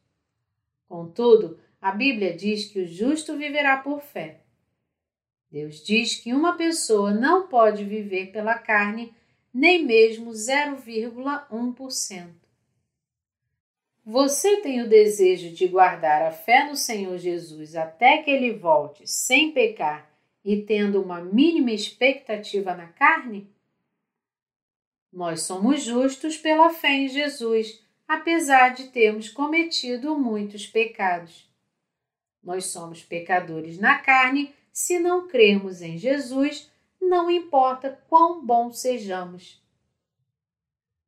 Contudo, 0.89 1.61
a 1.81 1.93
Bíblia 1.93 2.37
diz 2.37 2.67
que 2.67 2.81
o 2.81 2.87
justo 2.87 3.37
viverá 3.37 3.79
por 3.79 4.03
fé. 4.03 4.41
Deus 5.51 5.83
diz 5.83 6.17
que 6.17 6.35
uma 6.35 6.57
pessoa 6.57 7.13
não 7.13 7.49
pode 7.49 7.85
viver 7.85 8.33
pela 8.33 8.59
carne 8.59 9.15
nem 9.53 9.85
mesmo 9.85 10.31
0,1%. 10.31 12.41
Você 14.05 14.61
tem 14.61 14.83
o 14.83 14.89
desejo 14.89 15.51
de 15.51 15.67
guardar 15.69 16.23
a 16.23 16.31
fé 16.31 16.69
no 16.69 16.77
Senhor 16.77 17.19
Jesus 17.19 17.77
até 17.77 18.19
que 18.19 18.31
ele 18.31 18.53
volte 18.53 19.07
sem 19.07 19.53
pecar 19.53 20.09
e 20.45 20.63
tendo 20.63 21.03
uma 21.03 21.21
mínima 21.21 21.73
expectativa 21.73 22.75
na 22.75 22.87
carne? 22.87 23.53
Nós 25.13 25.43
somos 25.43 25.83
justos 25.83 26.37
pela 26.37 26.71
fé 26.71 26.93
em 26.93 27.09
Jesus, 27.09 27.85
apesar 28.07 28.69
de 28.71 28.89
termos 28.89 29.29
cometido 29.29 30.17
muitos 30.17 30.67
pecados. 30.67 31.50
Nós 32.43 32.67
somos 32.67 33.03
pecadores 33.03 33.79
na 33.79 33.99
carne 33.99 34.55
se 34.73 34.99
não 34.99 35.29
crermos 35.29 35.83
em 35.83 35.99
Jesus, 35.99 36.71
não 37.01 37.31
importa 37.31 38.01
quão 38.09 38.45
bons 38.45 38.79
sejamos. 38.81 39.61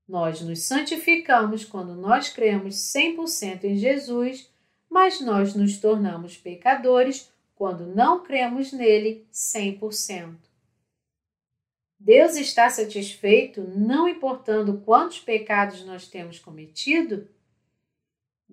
Nós 0.07 0.41
nos 0.41 0.61
santificamos 0.61 1.65
quando 1.65 1.95
nós 1.95 2.29
cremos 2.29 2.75
100% 2.75 3.65
em 3.65 3.77
Jesus, 3.77 4.51
mas 4.91 5.21
nós 5.21 5.55
nos 5.55 5.79
tornamos 5.79 6.37
pecadores 6.37 7.33
quando 7.55 7.87
não 7.87 8.23
cremos 8.23 8.73
nele 8.73 9.27
100%. 9.33 10.37
Deus 11.99 12.35
está 12.35 12.69
satisfeito 12.69 13.63
não 13.63 14.09
importando 14.09 14.83
quantos 14.85 15.21
pecados 15.21 15.85
nós 15.85 16.09
temos 16.09 16.41
cometido? 16.41 17.29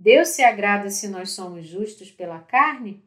Deus 0.01 0.29
se 0.29 0.41
agrada 0.41 0.89
se 0.89 1.09
nós 1.09 1.31
somos 1.31 1.67
justos 1.67 2.09
pela 2.09 2.39
carne? 2.39 3.03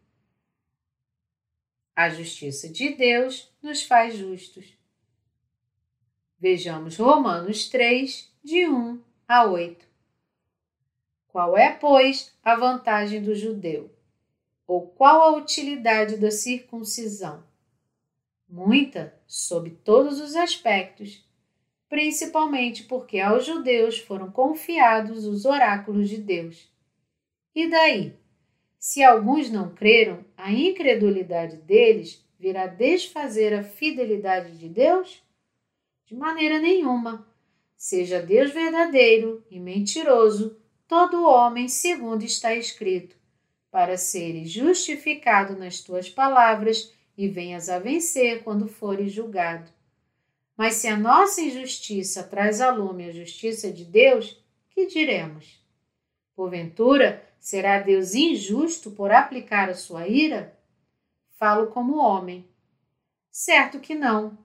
A 1.96 2.10
justiça 2.10 2.68
de 2.68 2.90
Deus 2.90 3.50
nos 3.62 3.82
faz 3.82 4.14
justos. 4.14 4.76
Vejamos 6.38 6.98
Romanos 6.98 7.70
3, 7.70 8.30
de 8.44 8.68
1 8.68 9.00
a 9.26 9.44
8. 9.46 9.86
Qual 11.28 11.56
é, 11.56 11.72
pois, 11.72 12.36
a 12.42 12.56
vantagem 12.56 13.22
do 13.22 13.34
judeu? 13.34 13.90
Ou 14.66 14.86
qual 14.88 15.22
a 15.22 15.36
utilidade 15.38 16.18
da 16.18 16.30
circuncisão? 16.30 17.42
Muita, 18.46 19.18
sob 19.26 19.70
todos 19.70 20.20
os 20.20 20.36
aspectos, 20.36 21.26
principalmente 21.88 22.84
porque 22.84 23.18
aos 23.18 23.46
judeus 23.46 23.98
foram 23.98 24.30
confiados 24.30 25.24
os 25.24 25.46
oráculos 25.46 26.10
de 26.10 26.18
Deus. 26.18 26.70
E 27.54 27.68
daí? 27.68 28.16
Se 28.78 29.02
alguns 29.02 29.50
não 29.50 29.74
creram, 29.74 30.24
a 30.36 30.50
incredulidade 30.50 31.56
deles 31.58 32.26
virá 32.38 32.66
desfazer 32.66 33.54
a 33.54 33.62
fidelidade 33.62 34.58
de 34.58 34.68
Deus? 34.68 35.22
De 36.06 36.16
maneira 36.16 36.58
nenhuma. 36.58 37.26
Seja 37.76 38.20
Deus 38.20 38.50
verdadeiro 38.52 39.44
e 39.50 39.60
mentiroso, 39.60 40.58
todo 40.88 41.24
homem, 41.24 41.68
segundo 41.68 42.24
está 42.24 42.54
escrito, 42.54 43.16
para 43.70 43.96
seres 43.96 44.50
justificado 44.50 45.56
nas 45.56 45.80
tuas 45.80 46.08
palavras 46.08 46.92
e 47.16 47.28
venhas 47.28 47.68
a 47.68 47.78
vencer 47.78 48.42
quando 48.42 48.68
fores 48.68 49.12
julgado. 49.12 49.70
Mas 50.56 50.74
se 50.74 50.88
a 50.88 50.96
nossa 50.96 51.40
injustiça 51.40 52.22
traz 52.22 52.60
a 52.60 52.70
lume 52.70 53.08
a 53.08 53.12
justiça 53.12 53.72
de 53.72 53.84
Deus, 53.84 54.40
que 54.70 54.86
diremos? 54.86 55.60
Porventura, 56.34 57.31
será 57.42 57.80
Deus 57.80 58.14
injusto 58.14 58.92
por 58.92 59.10
aplicar 59.10 59.68
a 59.68 59.74
sua 59.74 60.06
ira? 60.06 60.56
Falo 61.36 61.66
como 61.72 61.98
homem. 61.98 62.48
Certo 63.32 63.80
que 63.80 63.96
não. 63.96 64.38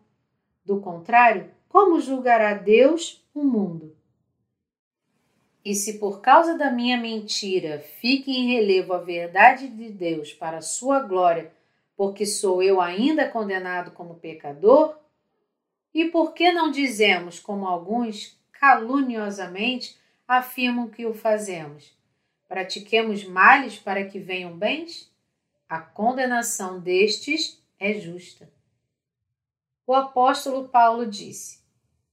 Do 0.66 0.82
contrário, 0.82 1.52
como 1.70 2.02
julgará 2.02 2.56
Deus 2.56 3.24
o 3.36 3.44
mundo? 3.44 3.96
E 5.64 5.76
se 5.76 6.00
por 6.00 6.22
causa 6.22 6.58
da 6.58 6.72
minha 6.72 6.98
mentira 6.98 7.80
fique 8.02 8.32
em 8.32 8.48
relevo 8.48 8.94
a 8.94 8.98
verdade 8.98 9.68
de 9.68 9.92
Deus 9.92 10.34
para 10.34 10.58
a 10.58 10.62
sua 10.62 11.00
glória, 11.00 11.54
porque 11.96 12.26
sou 12.26 12.64
eu 12.64 12.82
ainda 12.82 13.30
condenado 13.30 13.92
como 13.92 14.16
pecador? 14.16 14.98
E 15.94 16.06
por 16.06 16.34
que 16.34 16.52
não 16.52 16.72
dizemos, 16.72 17.40
como 17.40 17.68
alguns 17.68 18.42
caluniosamente 18.54 19.96
afirmam 20.28 20.90
que 20.90 21.06
o 21.06 21.14
fazemos? 21.14 21.97
Pratiquemos 22.48 23.24
males 23.26 23.78
para 23.78 24.06
que 24.06 24.20
venham 24.20 24.58
bens? 24.58 25.12
A 25.68 25.80
condenação 25.80 26.80
destes 26.80 27.62
é 27.80 27.94
justa. 27.94 28.50
O 29.86 29.94
apóstolo 29.94 30.68
Paulo 30.70 31.06
disse: 31.06 31.60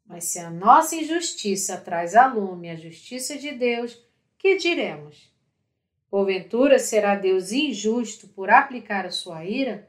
Mas 0.05 0.25
se 0.25 0.38
a 0.38 0.51
nossa 0.51 0.97
injustiça 0.97 1.77
traz 1.77 2.14
a 2.16 2.27
lume 2.27 2.68
a 2.68 2.77
justiça 2.77 3.38
de 3.38 3.53
Deus, 3.53 4.01
que 4.38 4.57
diremos? 4.57 5.33
Porventura 6.11 6.79
será 6.79 7.16
Deus 7.16 7.51
injusto 7.51 8.29
por 8.29 8.51
aplicar 8.51 9.07
a 9.07 9.11
sua 9.11 9.44
ira? 9.44 9.88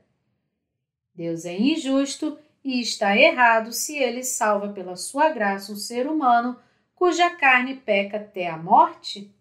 Deus 1.13 1.45
é 1.45 1.55
injusto 1.55 2.39
e 2.63 2.81
está 2.81 3.15
errado 3.15 3.71
se 3.71 3.97
ele 3.97 4.23
salva 4.23 4.69
pela 4.69 4.95
sua 4.95 5.29
graça 5.29 5.71
um 5.71 5.75
ser 5.75 6.08
humano 6.08 6.60
cuja 6.95 7.29
carne 7.29 7.75
peca 7.75 8.17
até 8.17 8.49
a 8.49 8.58
morte? 8.58 9.35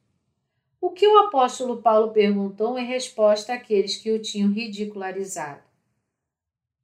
O 0.85 0.91
que 0.91 1.09
o 1.09 1.17
apóstolo 1.21 1.81
Paulo 1.81 2.13
perguntou 2.13 2.79
em 2.79 2.85
resposta 2.85 3.55
àqueles 3.55 3.97
que 3.97 4.13
o 4.13 4.21
tinham 4.21 4.53
ridicularizado? 4.53 5.63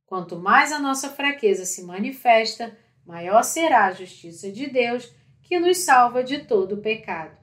Quanto 0.06 0.38
mais 0.38 0.72
a 0.72 0.78
nossa 0.78 1.10
fraqueza 1.10 1.66
se 1.66 1.84
manifesta, 1.84 2.74
maior 3.04 3.42
será 3.42 3.84
a 3.84 3.92
justiça 3.92 4.50
de 4.50 4.68
Deus 4.68 5.12
que 5.42 5.60
nos 5.60 5.76
salva 5.80 6.24
de 6.24 6.38
todo 6.46 6.76
o 6.76 6.80
pecado. 6.80 7.36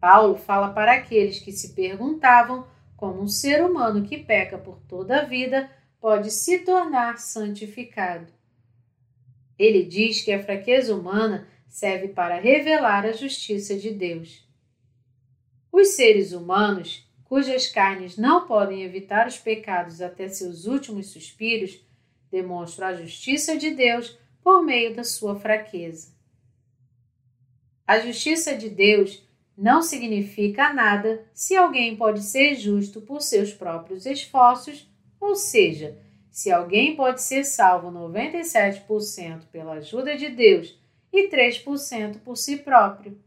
Paulo 0.00 0.34
fala 0.34 0.70
para 0.70 0.94
aqueles 0.94 1.38
que 1.38 1.52
se 1.52 1.72
perguntavam 1.72 2.66
como 2.96 3.22
um 3.22 3.28
ser 3.28 3.64
humano 3.64 4.02
que 4.02 4.18
peca 4.18 4.58
por 4.58 4.80
toda 4.88 5.20
a 5.20 5.24
vida 5.24 5.70
pode 6.00 6.32
se 6.32 6.58
tornar 6.64 7.18
santificado. 7.18 8.26
Ele 9.56 9.84
diz 9.84 10.20
que 10.20 10.32
a 10.32 10.42
fraqueza 10.42 10.92
humana 10.92 11.46
serve 11.68 12.08
para 12.08 12.40
revelar 12.40 13.06
a 13.06 13.12
justiça 13.12 13.76
de 13.76 13.92
Deus. 13.92 14.41
Os 15.72 15.96
seres 15.96 16.32
humanos, 16.32 17.08
cujas 17.24 17.66
carnes 17.66 18.18
não 18.18 18.46
podem 18.46 18.82
evitar 18.82 19.26
os 19.26 19.38
pecados 19.38 20.02
até 20.02 20.28
seus 20.28 20.66
últimos 20.66 21.06
suspiros, 21.06 21.80
demonstram 22.30 22.88
a 22.88 22.94
justiça 22.94 23.56
de 23.56 23.70
Deus 23.70 24.18
por 24.44 24.62
meio 24.62 24.94
da 24.94 25.02
sua 25.02 25.34
fraqueza. 25.34 26.12
A 27.86 27.98
justiça 28.00 28.54
de 28.54 28.68
Deus 28.68 29.26
não 29.56 29.80
significa 29.80 30.74
nada 30.74 31.26
se 31.32 31.56
alguém 31.56 31.96
pode 31.96 32.22
ser 32.22 32.54
justo 32.54 33.00
por 33.00 33.22
seus 33.22 33.52
próprios 33.52 34.04
esforços, 34.04 34.86
ou 35.18 35.34
seja, 35.34 35.98
se 36.30 36.50
alguém 36.50 36.96
pode 36.96 37.22
ser 37.22 37.44
salvo 37.44 37.90
97% 37.90 39.46
pela 39.50 39.74
ajuda 39.74 40.16
de 40.16 40.28
Deus 40.28 40.78
e 41.10 41.28
3% 41.28 42.20
por 42.20 42.36
si 42.36 42.58
próprio. 42.58 43.18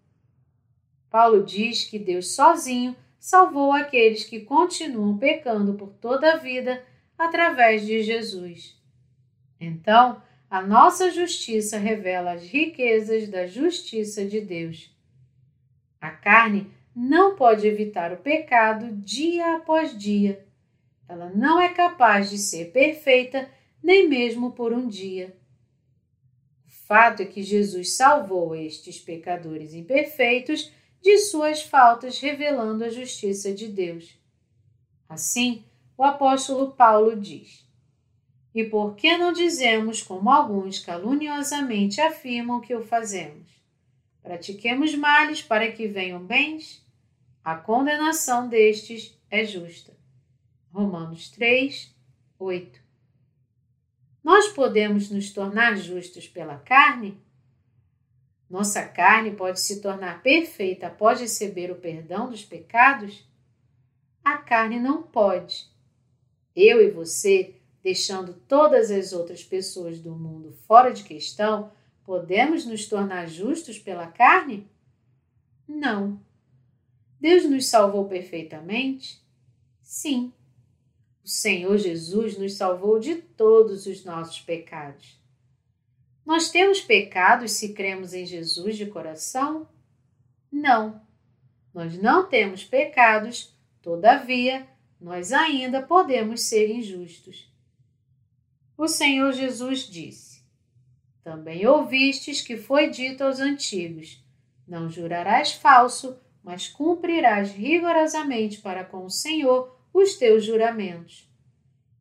Paulo 1.15 1.45
diz 1.45 1.85
que 1.85 1.97
Deus 1.97 2.35
sozinho 2.35 2.93
salvou 3.17 3.71
aqueles 3.71 4.25
que 4.25 4.41
continuam 4.41 5.17
pecando 5.17 5.75
por 5.75 5.93
toda 5.93 6.33
a 6.33 6.35
vida, 6.35 6.85
através 7.17 7.85
de 7.85 8.03
Jesus. 8.03 8.77
Então, 9.57 10.21
a 10.49 10.61
nossa 10.61 11.09
justiça 11.09 11.77
revela 11.77 12.33
as 12.33 12.43
riquezas 12.43 13.29
da 13.29 13.47
justiça 13.47 14.25
de 14.25 14.41
Deus. 14.41 14.93
A 16.01 16.11
carne 16.11 16.69
não 16.93 17.37
pode 17.37 17.65
evitar 17.65 18.11
o 18.11 18.17
pecado 18.17 18.91
dia 18.97 19.55
após 19.55 19.97
dia. 19.97 20.45
Ela 21.07 21.29
não 21.29 21.61
é 21.61 21.69
capaz 21.69 22.29
de 22.29 22.37
ser 22.37 22.73
perfeita 22.73 23.49
nem 23.81 24.09
mesmo 24.09 24.51
por 24.51 24.73
um 24.73 24.85
dia. 24.85 25.33
O 26.67 26.71
fato 26.85 27.21
é 27.21 27.25
que 27.25 27.41
Jesus 27.41 27.95
salvou 27.95 28.53
estes 28.53 28.99
pecadores 28.99 29.73
imperfeitos 29.73 30.75
de 31.05 31.19
suas 31.19 31.61
faltas, 31.61 32.19
revelando 32.19 32.83
a 32.83 32.89
justiça 32.89 33.53
de 33.53 33.67
Deus. 33.67 34.17
Assim, 35.07 35.63
o 35.95 36.03
apóstolo 36.03 36.71
Paulo 36.71 37.15
diz: 37.15 37.63
E 38.55 38.63
por 38.63 38.95
que 38.95 39.15
não 39.15 39.31
dizemos, 39.31 40.01
como 40.01 40.31
alguns 40.31 40.79
caluniosamente 40.79 42.01
afirmam 42.01 42.59
que 42.59 42.73
o 42.73 42.83
fazemos? 42.83 43.47
Pratiquemos 44.23 44.95
males 44.95 45.43
para 45.43 45.71
que 45.71 45.87
venham 45.87 46.25
bens? 46.25 46.83
A 47.43 47.55
condenação 47.55 48.49
destes 48.49 49.15
é 49.29 49.45
justa. 49.45 49.95
Romanos 50.73 51.29
3, 51.29 51.95
8. 52.39 52.79
Nós 54.23 54.47
podemos 54.47 55.11
nos 55.11 55.31
tornar 55.31 55.77
justos 55.77 56.27
pela 56.27 56.57
carne? 56.57 57.15
Nossa 58.55 58.87
carne 58.87 59.31
pode 59.31 59.59
se 59.59 59.81
tornar 59.81 60.23
perfeita 60.23 60.87
após 60.87 61.19
receber 61.19 61.71
o 61.71 61.75
perdão 61.75 62.29
dos 62.29 62.45
pecados? 62.45 63.27
A 64.23 64.37
carne 64.37 64.79
não 64.79 65.03
pode. 65.03 65.67
Eu 66.55 66.81
e 66.81 66.89
você, 66.89 67.55
deixando 67.83 68.33
todas 68.47 68.91
as 68.91 69.11
outras 69.11 69.43
pessoas 69.43 69.99
do 69.99 70.15
mundo 70.15 70.53
fora 70.65 70.91
de 70.93 71.03
questão, 71.03 71.69
podemos 72.05 72.65
nos 72.65 72.87
tornar 72.87 73.27
justos 73.27 73.77
pela 73.77 74.07
carne? 74.07 74.65
Não. 75.67 76.17
Deus 77.19 77.43
nos 77.43 77.67
salvou 77.67 78.07
perfeitamente? 78.07 79.21
Sim. 79.81 80.31
O 81.21 81.27
Senhor 81.27 81.77
Jesus 81.77 82.37
nos 82.37 82.53
salvou 82.53 82.99
de 82.99 83.15
todos 83.15 83.85
os 83.85 84.05
nossos 84.05 84.39
pecados. 84.39 85.19
Nós 86.25 86.49
temos 86.49 86.81
pecados 86.81 87.51
se 87.51 87.73
cremos 87.73 88.13
em 88.13 88.25
Jesus 88.25 88.77
de 88.77 88.87
coração? 88.87 89.69
Não. 90.51 91.01
Nós 91.73 91.97
não 91.97 92.27
temos 92.27 92.63
pecados, 92.63 93.55
todavia, 93.81 94.67
nós 94.99 95.31
ainda 95.31 95.81
podemos 95.81 96.41
ser 96.41 96.71
injustos. 96.71 97.53
O 98.77 98.87
Senhor 98.87 99.31
Jesus 99.33 99.81
disse: 99.81 100.41
Também 101.23 101.67
ouvistes 101.67 102.41
que 102.41 102.57
foi 102.57 102.89
dito 102.89 103.23
aos 103.23 103.39
antigos: 103.39 104.23
Não 104.67 104.89
jurarás 104.89 105.51
falso, 105.51 106.19
mas 106.43 106.67
cumprirás 106.67 107.51
rigorosamente 107.51 108.61
para 108.61 108.83
com 108.83 109.05
o 109.05 109.09
Senhor 109.09 109.77
os 109.93 110.15
teus 110.15 110.43
juramentos. 110.43 111.29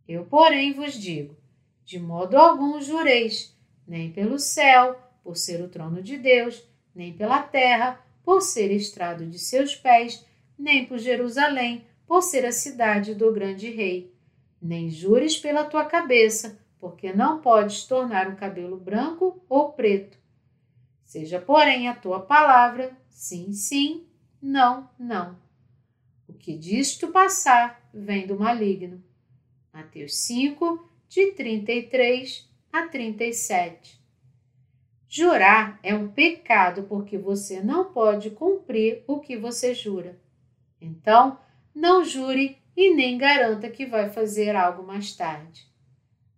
Eu, 0.09 0.25
porém, 0.25 0.73
vos 0.73 0.95
digo: 0.95 1.37
de 1.85 1.99
modo 1.99 2.37
algum 2.37 2.81
jureis, 2.81 3.54
nem 3.87 4.11
pelo 4.11 4.39
céu, 4.39 4.99
por 5.23 5.37
ser 5.37 5.61
o 5.63 5.69
trono 5.69 6.03
de 6.03 6.17
Deus, 6.17 6.63
nem 6.95 7.13
pela 7.13 7.43
terra, 7.43 8.01
por 8.23 8.41
ser 8.41 8.71
estrado 8.71 9.27
de 9.27 9.39
seus 9.39 9.75
pés, 9.75 10.25
nem 10.59 10.87
por 10.87 10.99
Jerusalém, 10.99 11.87
por 12.07 12.23
ser 12.23 12.45
a 12.45 12.53
cidade 12.53 13.15
do 13.15 13.33
grande 13.33 13.71
rei. 13.71 14.15
Nem 14.61 14.91
jures 14.91 15.37
pela 15.37 15.65
tua 15.65 15.85
cabeça, 15.85 16.59
porque 16.79 17.13
não 17.13 17.41
podes 17.41 17.85
tornar 17.85 18.29
um 18.29 18.37
cabelo 18.37 18.79
branco 18.79 19.43
ou 19.49 19.73
preto. 19.73 20.19
Seja, 21.05 21.41
porém, 21.41 21.89
a 21.89 21.95
tua 21.95 22.21
palavra 22.21 22.97
sim, 23.09 23.53
sim, 23.53 24.07
não, 24.41 24.89
não. 24.99 25.39
O 26.29 26.33
que 26.33 26.57
disto 26.57 27.09
passar 27.09 27.89
vem 27.93 28.27
do 28.27 28.39
maligno. 28.39 29.03
Mateus 29.73 30.17
5, 30.17 30.91
de 31.09 31.33
33 31.33 32.49
a 32.75 32.89
37. 32.89 34.03
Jurar 35.09 35.79
é 35.81 35.95
um 35.95 36.09
pecado 36.09 36.83
porque 36.89 37.17
você 37.17 37.63
não 37.63 37.93
pode 37.93 38.31
cumprir 38.31 39.05
o 39.07 39.21
que 39.21 39.37
você 39.37 39.73
jura. 39.73 40.21
Então, 40.81 41.39
não 41.73 42.05
jure 42.05 42.59
e 42.77 42.93
nem 42.93 43.17
garanta 43.17 43.71
que 43.71 43.87
vai 43.87 44.11
fazer 44.11 44.57
algo 44.57 44.83
mais 44.83 45.15
tarde. 45.15 45.65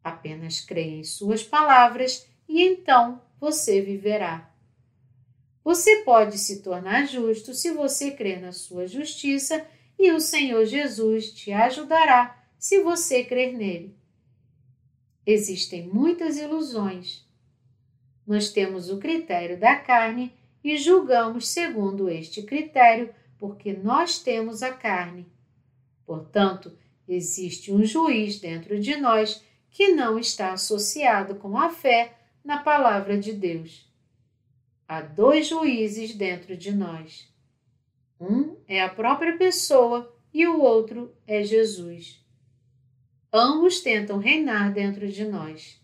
Apenas 0.04 0.60
creia 0.60 0.98
em 0.98 1.04
suas 1.04 1.42
palavras 1.42 2.28
e 2.46 2.62
então 2.62 3.22
você 3.40 3.80
viverá. 3.80 4.54
Você 5.64 6.02
pode 6.02 6.36
se 6.36 6.62
tornar 6.62 7.06
justo 7.06 7.54
se 7.54 7.70
você 7.70 8.10
crer 8.10 8.42
na 8.42 8.52
sua 8.52 8.86
justiça 8.86 9.66
e 9.98 10.12
o 10.12 10.20
Senhor 10.20 10.66
Jesus 10.66 11.32
te 11.32 11.50
ajudará 11.50 12.44
se 12.58 12.82
você 12.82 13.24
crer 13.24 13.54
nele. 13.54 13.96
Existem 15.26 15.88
muitas 15.88 16.38
ilusões. 16.38 17.26
Nós 18.24 18.50
temos 18.50 18.88
o 18.90 18.98
critério 18.98 19.58
da 19.58 19.74
carne 19.74 20.32
e 20.62 20.76
julgamos 20.76 21.48
segundo 21.48 22.08
este 22.08 22.42
critério 22.42 23.12
porque 23.38 23.72
nós 23.72 24.20
temos 24.20 24.62
a 24.62 24.72
carne. 24.72 25.26
Portanto, 26.04 26.72
existe 27.08 27.72
um 27.72 27.84
juiz 27.84 28.38
dentro 28.38 28.78
de 28.78 28.96
nós 28.96 29.44
que 29.70 29.88
não 29.88 30.18
está 30.18 30.52
associado 30.52 31.34
com 31.34 31.58
a 31.58 31.70
fé 31.70 32.16
na 32.44 32.58
palavra 32.58 33.18
de 33.18 33.32
Deus. 33.32 33.84
Há 34.88 35.00
dois 35.00 35.48
juízes 35.48 36.14
dentro 36.14 36.56
de 36.56 36.72
nós. 36.72 37.28
Um 38.20 38.56
é 38.68 38.80
a 38.80 38.88
própria 38.88 39.36
pessoa 39.36 40.16
e 40.32 40.46
o 40.46 40.60
outro 40.60 41.12
é 41.26 41.42
Jesus. 41.42 42.24
Ambos 43.32 43.80
tentam 43.80 44.18
reinar 44.18 44.72
dentro 44.72 45.08
de 45.08 45.24
nós. 45.24 45.80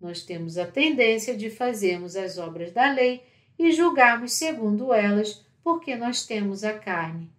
Nós 0.00 0.22
temos 0.22 0.56
a 0.56 0.66
tendência 0.66 1.36
de 1.36 1.50
fazermos 1.50 2.16
as 2.16 2.38
obras 2.38 2.72
da 2.72 2.90
lei 2.92 3.22
e 3.58 3.72
julgarmos 3.72 4.32
segundo 4.32 4.92
elas 4.92 5.44
porque 5.62 5.96
nós 5.96 6.24
temos 6.24 6.62
a 6.62 6.78
carne. 6.78 7.30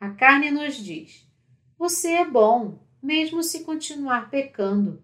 A 0.00 0.10
carne 0.10 0.50
nos 0.50 0.76
diz: 0.76 1.26
Você 1.78 2.10
é 2.12 2.24
bom, 2.24 2.78
mesmo 3.00 3.42
se 3.42 3.64
continuar 3.64 4.30
pecando. 4.30 5.02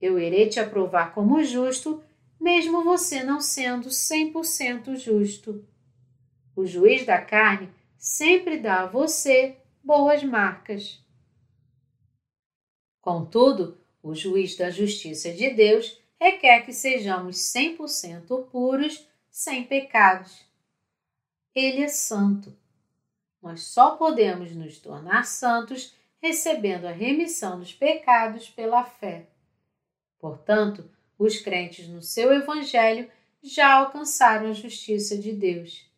Eu 0.00 0.18
irei 0.18 0.48
te 0.48 0.60
aprovar 0.60 1.12
como 1.14 1.42
justo, 1.42 2.02
mesmo 2.38 2.84
você 2.84 3.24
não 3.24 3.40
sendo 3.40 3.88
100% 3.88 4.96
justo. 4.96 5.64
O 6.54 6.66
juiz 6.66 7.04
da 7.04 7.20
carne 7.20 7.70
sempre 7.96 8.58
dá 8.58 8.82
a 8.82 8.86
você 8.86 9.56
boas 9.82 10.22
marcas. 10.22 11.02
Contudo, 13.08 13.80
o 14.02 14.14
juiz 14.14 14.54
da 14.54 14.68
justiça 14.68 15.32
de 15.32 15.48
Deus 15.48 15.98
requer 16.20 16.60
que 16.66 16.74
sejamos 16.74 17.36
100% 17.36 18.50
puros, 18.50 19.08
sem 19.30 19.64
pecados 19.64 20.46
ele 21.54 21.80
é 21.80 21.88
santo. 21.88 22.54
Nós 23.40 23.62
só 23.62 23.92
podemos 23.92 24.54
nos 24.54 24.78
tornar 24.78 25.24
santos 25.24 25.94
recebendo 26.20 26.84
a 26.84 26.92
remissão 26.92 27.58
dos 27.58 27.72
pecados 27.72 28.50
pela 28.50 28.84
fé. 28.84 29.26
Portanto, 30.18 30.90
os 31.18 31.38
crentes 31.38 31.88
no 31.88 32.02
seu 32.02 32.30
Evangelho 32.30 33.10
já 33.42 33.72
alcançaram 33.72 34.50
a 34.50 34.52
justiça 34.52 35.16
de 35.16 35.32
Deus. 35.32 35.90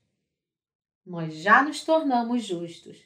Nós 1.04 1.34
já 1.34 1.60
nos 1.60 1.82
tornamos 1.82 2.44
justos. 2.44 3.02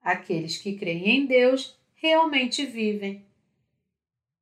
Aqueles 0.00 0.58
que 0.58 0.76
creem 0.76 1.20
em 1.20 1.26
Deus 1.26 1.77
realmente 2.00 2.64
vivem. 2.64 3.26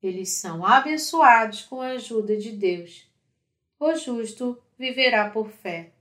Eles 0.02 0.30
são 0.30 0.64
abençoados 0.64 1.62
com 1.62 1.80
a 1.80 1.92
ajuda 1.92 2.36
de 2.36 2.52
Deus. 2.52 3.10
O 3.80 3.94
justo 3.94 4.62
viverá 4.78 5.30
por 5.30 5.50
fé. 5.50 5.92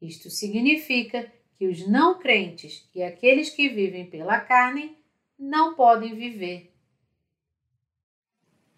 Isto 0.00 0.30
significa 0.30 1.30
que 1.54 1.66
os 1.66 1.86
não 1.86 2.18
crentes 2.18 2.88
e 2.94 3.02
aqueles 3.02 3.50
que 3.50 3.68
vivem 3.68 4.08
pela 4.08 4.40
carne 4.40 4.96
não 5.38 5.74
podem 5.74 6.14
viver. 6.14 6.72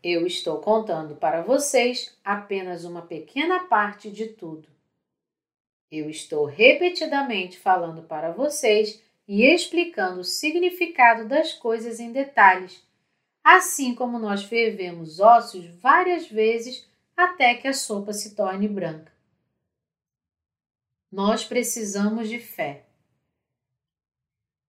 Eu 0.03 0.27
estou 0.27 0.61
contando 0.61 1.17
para 1.17 1.43
vocês 1.43 2.17
apenas 2.25 2.85
uma 2.85 3.03
pequena 3.03 3.65
parte 3.65 4.11
de 4.11 4.29
tudo. 4.29 4.69
Eu 5.91 6.09
estou 6.09 6.45
repetidamente 6.45 7.59
falando 7.59 8.03
para 8.03 8.31
vocês 8.31 9.03
e 9.29 9.45
explicando 9.45 10.21
o 10.21 10.25
significado 10.25 11.29
das 11.29 11.53
coisas 11.53 12.01
em 12.01 12.11
detalhes, 12.11 12.83
assim 13.45 13.95
como 13.95 14.19
nós 14.19 14.43
fervemos 14.43 15.21
ossos 15.21 15.67
várias 15.67 16.27
vezes 16.27 16.89
até 17.17 17.55
que 17.55 17.69
a 17.69 17.73
sopa 17.73 18.13
se 18.13 18.35
torne 18.35 18.67
branca 18.67 19.19
nós 21.11 21.45
precisamos 21.45 22.29
de 22.29 22.39
fé. 22.39 22.85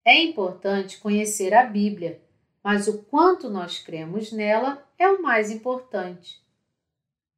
É 0.04 0.18
importante 0.22 0.98
conhecer 0.98 1.52
a 1.52 1.64
Bíblia, 1.64 2.20
mas 2.64 2.88
o 2.88 3.02
quanto 3.04 3.50
nós 3.50 3.78
cremos 3.78 4.32
nela 4.32 4.86
é 4.98 5.08
o 5.08 5.22
mais 5.22 5.50
importante. 5.50 6.42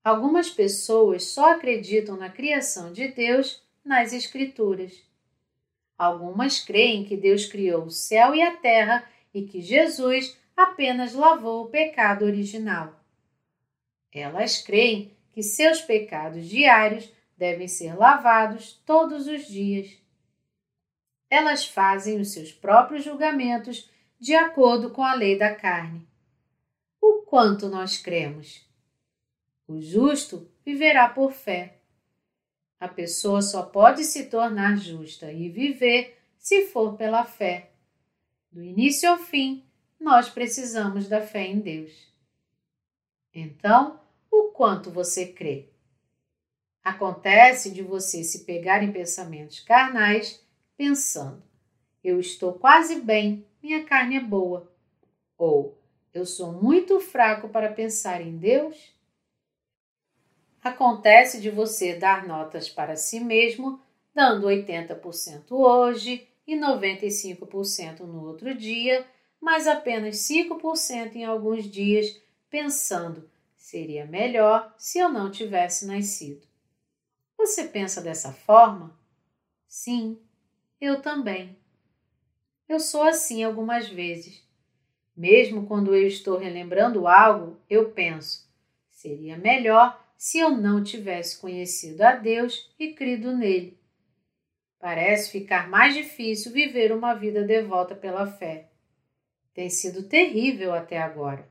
Algumas 0.04 0.50
pessoas 0.50 1.24
só 1.24 1.52
acreditam 1.52 2.16
na 2.16 2.30
criação 2.30 2.92
de 2.92 3.08
Deus 3.08 3.62
nas 3.84 4.12
Escrituras. 4.12 5.00
Algumas 5.98 6.60
creem 6.60 7.04
que 7.04 7.16
Deus 7.16 7.46
criou 7.46 7.84
o 7.84 7.90
céu 7.90 8.34
e 8.34 8.42
a 8.42 8.56
terra 8.56 9.08
e 9.32 9.42
que 9.42 9.60
Jesus 9.60 10.38
apenas 10.56 11.14
lavou 11.14 11.64
o 11.64 11.68
pecado 11.68 12.24
original. 12.24 13.00
Elas 14.12 14.60
creem 14.60 15.16
que 15.30 15.42
seus 15.42 15.80
pecados 15.80 16.46
diários 16.46 17.10
devem 17.36 17.66
ser 17.66 17.94
lavados 17.94 18.74
todos 18.84 19.26
os 19.26 19.46
dias. 19.46 19.90
Elas 21.30 21.64
fazem 21.64 22.20
os 22.20 22.32
seus 22.32 22.52
próprios 22.52 23.04
julgamentos 23.04 23.90
de 24.20 24.34
acordo 24.34 24.90
com 24.90 25.02
a 25.02 25.14
lei 25.14 25.38
da 25.38 25.54
carne. 25.54 26.06
O 27.00 27.22
quanto 27.22 27.68
nós 27.68 27.96
cremos? 27.96 28.64
O 29.66 29.80
justo 29.80 30.48
viverá 30.64 31.08
por 31.08 31.32
fé. 31.32 31.81
A 32.82 32.88
pessoa 32.88 33.40
só 33.40 33.62
pode 33.62 34.02
se 34.02 34.24
tornar 34.24 34.76
justa 34.76 35.30
e 35.32 35.48
viver 35.48 36.18
se 36.36 36.66
for 36.66 36.96
pela 36.96 37.24
fé. 37.24 37.70
Do 38.50 38.60
início 38.60 39.08
ao 39.08 39.18
fim, 39.18 39.64
nós 40.00 40.28
precisamos 40.28 41.08
da 41.08 41.20
fé 41.20 41.46
em 41.46 41.60
Deus. 41.60 41.92
Então, 43.32 44.00
o 44.28 44.48
quanto 44.48 44.90
você 44.90 45.28
crê? 45.28 45.68
Acontece 46.82 47.70
de 47.70 47.82
você 47.82 48.24
se 48.24 48.44
pegar 48.44 48.82
em 48.82 48.90
pensamentos 48.90 49.60
carnais, 49.60 50.44
pensando: 50.76 51.40
eu 52.02 52.18
estou 52.18 52.54
quase 52.54 53.00
bem, 53.00 53.46
minha 53.62 53.84
carne 53.84 54.16
é 54.16 54.20
boa. 54.20 54.68
Ou 55.38 55.80
eu 56.12 56.26
sou 56.26 56.50
muito 56.50 56.98
fraco 56.98 57.48
para 57.48 57.72
pensar 57.72 58.20
em 58.20 58.36
Deus? 58.36 58.92
Acontece 60.62 61.40
de 61.40 61.50
você 61.50 61.96
dar 61.96 62.24
notas 62.24 62.68
para 62.68 62.94
si 62.94 63.18
mesmo, 63.18 63.80
dando 64.14 64.46
80% 64.46 65.50
hoje 65.50 66.28
e 66.46 66.56
95% 66.56 68.00
no 68.00 68.24
outro 68.24 68.54
dia, 68.54 69.04
mas 69.40 69.66
apenas 69.66 70.18
5% 70.18 71.16
em 71.16 71.24
alguns 71.24 71.68
dias, 71.68 72.16
pensando: 72.48 73.28
seria 73.56 74.06
melhor 74.06 74.72
se 74.78 75.00
eu 75.00 75.08
não 75.08 75.32
tivesse 75.32 75.84
nascido. 75.84 76.46
Você 77.36 77.64
pensa 77.64 78.00
dessa 78.00 78.32
forma? 78.32 78.96
Sim, 79.66 80.16
eu 80.80 81.02
também. 81.02 81.58
Eu 82.68 82.78
sou 82.78 83.02
assim 83.02 83.42
algumas 83.42 83.88
vezes. 83.88 84.46
Mesmo 85.16 85.66
quando 85.66 85.92
eu 85.92 86.06
estou 86.06 86.38
relembrando 86.38 87.08
algo, 87.08 87.58
eu 87.68 87.90
penso: 87.90 88.48
seria 88.90 89.36
melhor 89.36 90.01
se 90.22 90.38
eu 90.38 90.50
não 90.50 90.84
tivesse 90.84 91.36
conhecido 91.36 92.00
a 92.02 92.12
Deus 92.12 92.72
e 92.78 92.92
crido 92.92 93.36
nele. 93.36 93.76
Parece 94.78 95.32
ficar 95.32 95.68
mais 95.68 95.94
difícil 95.94 96.52
viver 96.52 96.92
uma 96.92 97.12
vida 97.12 97.42
devota 97.42 97.96
pela 97.96 98.24
fé. 98.24 98.68
Tem 99.52 99.68
sido 99.68 100.04
terrível 100.04 100.72
até 100.72 100.96
agora. 100.96 101.44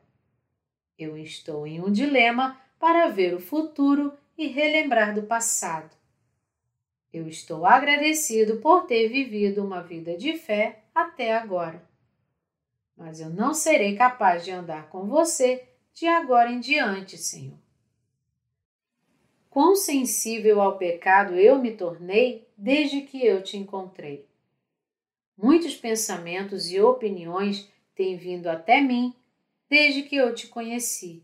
Eu 0.97 1.17
estou 1.17 1.67
em 1.67 1.81
um 1.81 1.91
dilema 1.91 2.61
para 2.79 3.09
ver 3.09 3.33
o 3.33 3.41
futuro 3.41 4.13
e 4.37 4.47
relembrar 4.47 5.13
do 5.13 5.23
passado. 5.23 5.93
Eu 7.11 7.27
estou 7.27 7.65
agradecido 7.65 8.61
por 8.61 8.85
ter 8.85 9.09
vivido 9.09 9.65
uma 9.65 9.83
vida 9.83 10.15
de 10.15 10.37
fé 10.37 10.85
até 10.95 11.33
agora. 11.33 11.85
Mas 12.95 13.19
eu 13.19 13.29
não 13.29 13.53
serei 13.53 13.97
capaz 13.97 14.45
de 14.45 14.51
andar 14.51 14.87
com 14.87 15.07
você 15.07 15.67
de 15.93 16.07
agora 16.07 16.49
em 16.49 16.61
diante, 16.61 17.17
Senhor. 17.17 17.59
Quão 19.51 19.75
sensível 19.75 20.61
ao 20.61 20.77
pecado 20.77 21.35
eu 21.35 21.61
me 21.61 21.75
tornei 21.75 22.47
desde 22.57 23.01
que 23.01 23.23
eu 23.23 23.43
te 23.43 23.57
encontrei. 23.57 24.25
Muitos 25.37 25.75
pensamentos 25.75 26.71
e 26.71 26.79
opiniões 26.79 27.69
têm 27.93 28.15
vindo 28.15 28.47
até 28.47 28.79
mim 28.79 29.13
desde 29.69 30.03
que 30.03 30.15
eu 30.15 30.33
te 30.33 30.47
conheci. 30.47 31.21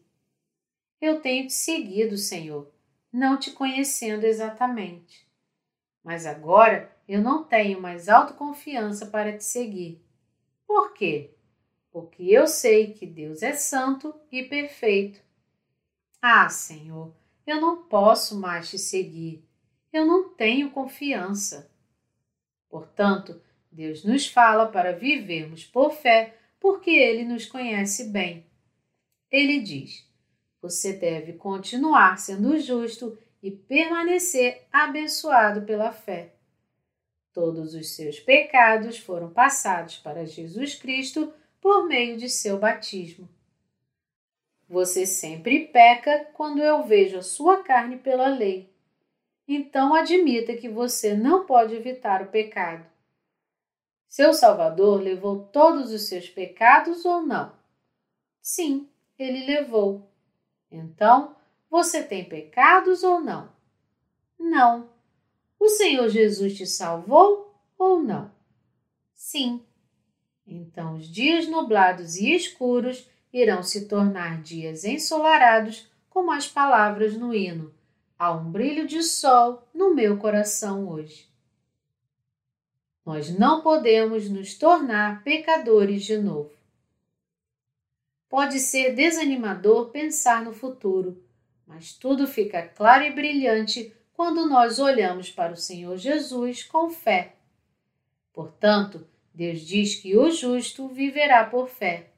Eu 0.99 1.21
tenho 1.21 1.47
te 1.47 1.53
seguido, 1.53 2.17
Senhor, 2.17 2.69
não 3.13 3.39
te 3.39 3.51
conhecendo 3.51 4.25
exatamente. 4.25 5.25
Mas 6.03 6.25
agora 6.25 6.93
eu 7.07 7.21
não 7.21 7.45
tenho 7.45 7.79
mais 7.79 8.09
autoconfiança 8.09 9.05
para 9.05 9.37
te 9.37 9.45
seguir. 9.45 10.03
Por 10.67 10.93
quê? 10.93 11.33
Porque 11.89 12.23
eu 12.23 12.45
sei 12.45 12.91
que 12.91 13.05
Deus 13.05 13.41
é 13.41 13.53
santo 13.53 14.13
e 14.29 14.43
perfeito. 14.43 15.21
Ah, 16.21 16.49
Senhor, 16.49 17.15
eu 17.47 17.61
não 17.61 17.83
posso 17.83 18.37
mais 18.37 18.69
te 18.69 18.77
seguir. 18.77 19.43
Eu 19.91 20.05
não 20.05 20.29
tenho 20.29 20.69
confiança. 20.69 21.71
Portanto, 22.69 23.41
Deus 23.71 24.03
nos 24.03 24.27
fala 24.27 24.67
para 24.67 24.91
vivermos 24.91 25.63
por 25.63 25.93
fé, 25.93 26.37
porque 26.59 26.91
Ele 26.91 27.23
nos 27.23 27.45
conhece 27.45 28.09
bem. 28.09 28.45
Ele 29.31 29.61
diz: 29.61 30.05
você 30.61 30.91
deve 30.93 31.33
continuar 31.33 32.17
sendo 32.17 32.59
justo 32.59 33.17
e 33.41 33.49
permanecer 33.49 34.67
abençoado 34.71 35.61
pela 35.61 35.91
fé. 35.91 36.33
Todos 37.31 37.73
os 37.73 37.95
seus 37.95 38.19
pecados 38.19 38.97
foram 38.97 39.29
passados 39.29 39.97
para 39.97 40.25
Jesus 40.25 40.75
Cristo 40.75 41.31
por 41.61 41.87
meio 41.87 42.17
de 42.17 42.27
seu 42.27 42.57
batismo. 42.57 43.29
Você 44.69 45.05
sempre 45.05 45.67
peca 45.67 46.25
quando 46.33 46.61
eu 46.61 46.83
vejo 46.83 47.17
a 47.17 47.21
sua 47.21 47.63
carne 47.63 47.97
pela 47.97 48.27
lei. 48.27 48.69
Então 49.47 49.93
admita 49.93 50.57
que 50.57 50.67
você 50.67 51.15
não 51.15 51.45
pode 51.45 51.73
evitar 51.73 52.21
o 52.21 52.27
pecado. 52.27 52.85
Seu 54.07 54.33
Salvador 54.33 55.01
levou 55.01 55.45
todos 55.45 55.91
os 55.91 56.07
seus 56.07 56.29
pecados 56.29 57.05
ou 57.05 57.21
não? 57.21 57.53
Sim, 58.41 58.89
ele 59.17 59.45
levou. 59.45 60.09
Então, 60.71 61.35
você 61.69 62.03
tem 62.03 62.27
pecados 62.27 63.03
ou 63.03 63.19
não? 63.21 63.49
Não. 64.37 64.89
O 65.59 65.69
Senhor 65.69 66.09
Jesus 66.09 66.55
te 66.55 66.65
salvou 66.65 67.53
ou 67.77 68.01
não? 68.01 68.31
Sim. 69.13 69.65
Então, 70.45 70.95
os 70.95 71.07
dias 71.07 71.47
nublados 71.47 72.15
e 72.15 72.33
escuros 72.33 73.09
irão 73.31 73.61
se 73.63 73.87
tornar 73.87 74.41
dias 74.41 74.83
ensolarados, 74.83 75.89
como 76.09 76.31
as 76.31 76.47
palavras 76.47 77.15
no 77.15 77.33
hino: 77.33 77.73
Há 78.17 78.31
um 78.31 78.51
brilho 78.51 78.87
de 78.87 79.03
sol 79.03 79.67
no 79.73 79.93
meu 79.93 80.17
coração 80.17 80.87
hoje. 80.89 81.27
Nós 83.05 83.29
não 83.29 83.61
podemos 83.61 84.29
nos 84.29 84.53
tornar 84.57 85.23
pecadores 85.23 86.03
de 86.03 86.17
novo. 86.17 86.51
Pode 88.27 88.59
ser 88.59 88.93
desanimador 88.93 89.89
pensar 89.91 90.43
no 90.43 90.51
futuro, 90.51 91.23
mas 91.65 91.93
tudo 91.93 92.27
fica 92.27 92.67
claro 92.67 93.05
e 93.05 93.11
brilhante 93.11 93.95
quando 94.13 94.45
nós 94.45 94.79
olhamos 94.79 95.31
para 95.31 95.53
o 95.53 95.57
Senhor 95.57 95.95
Jesus 95.95 96.63
com 96.63 96.89
fé. 96.89 97.35
Portanto, 98.33 99.07
Deus 99.33 99.61
diz 99.61 99.95
que 99.95 100.17
o 100.17 100.29
justo 100.31 100.87
viverá 100.87 101.45
por 101.45 101.69
fé. 101.69 102.11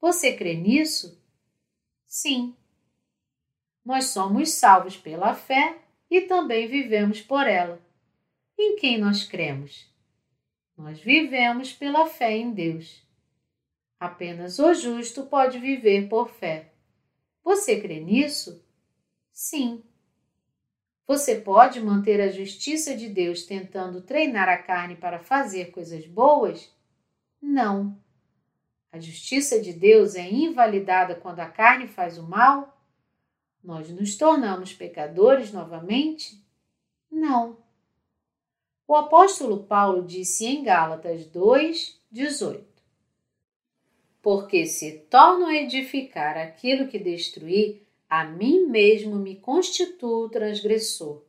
Você 0.00 0.36
crê 0.36 0.54
nisso? 0.54 1.20
Sim. 2.06 2.56
Nós 3.84 4.06
somos 4.06 4.50
salvos 4.50 4.96
pela 4.96 5.34
fé 5.34 5.78
e 6.10 6.22
também 6.22 6.68
vivemos 6.68 7.20
por 7.20 7.46
ela. 7.46 7.80
Em 8.58 8.76
quem 8.76 8.98
nós 8.98 9.24
cremos? 9.24 9.86
Nós 10.76 11.00
vivemos 11.00 11.72
pela 11.72 12.06
fé 12.06 12.36
em 12.36 12.52
Deus. 12.52 13.02
Apenas 13.98 14.58
o 14.58 14.72
justo 14.74 15.26
pode 15.26 15.58
viver 15.58 16.08
por 16.08 16.28
fé. 16.30 16.72
Você 17.42 17.80
crê 17.80 17.98
nisso? 17.98 18.64
Sim. 19.32 19.82
Você 21.06 21.36
pode 21.40 21.80
manter 21.80 22.20
a 22.20 22.28
justiça 22.28 22.94
de 22.94 23.08
Deus 23.08 23.44
tentando 23.44 24.02
treinar 24.02 24.48
a 24.48 24.58
carne 24.58 24.94
para 24.94 25.18
fazer 25.18 25.70
coisas 25.70 26.06
boas? 26.06 26.70
Não. 27.40 27.98
A 28.90 28.98
justiça 28.98 29.60
de 29.60 29.72
Deus 29.72 30.14
é 30.14 30.28
invalidada 30.28 31.14
quando 31.14 31.40
a 31.40 31.46
carne 31.46 31.86
faz 31.86 32.18
o 32.18 32.22
mal? 32.22 32.82
Nós 33.62 33.90
nos 33.90 34.16
tornamos 34.16 34.72
pecadores 34.72 35.52
novamente? 35.52 36.42
Não. 37.10 37.58
O 38.86 38.94
apóstolo 38.94 39.64
Paulo 39.64 40.06
disse 40.06 40.46
em 40.46 40.64
Gálatas 40.64 41.26
2, 41.26 42.00
18: 42.10 42.64
Porque 44.22 44.64
se 44.64 45.00
torno 45.10 45.46
a 45.46 45.54
edificar 45.54 46.38
aquilo 46.38 46.88
que 46.88 46.98
destruí, 46.98 47.86
a 48.08 48.24
mim 48.24 48.66
mesmo 48.66 49.16
me 49.16 49.36
constituo 49.36 50.30
transgressor. 50.30 51.27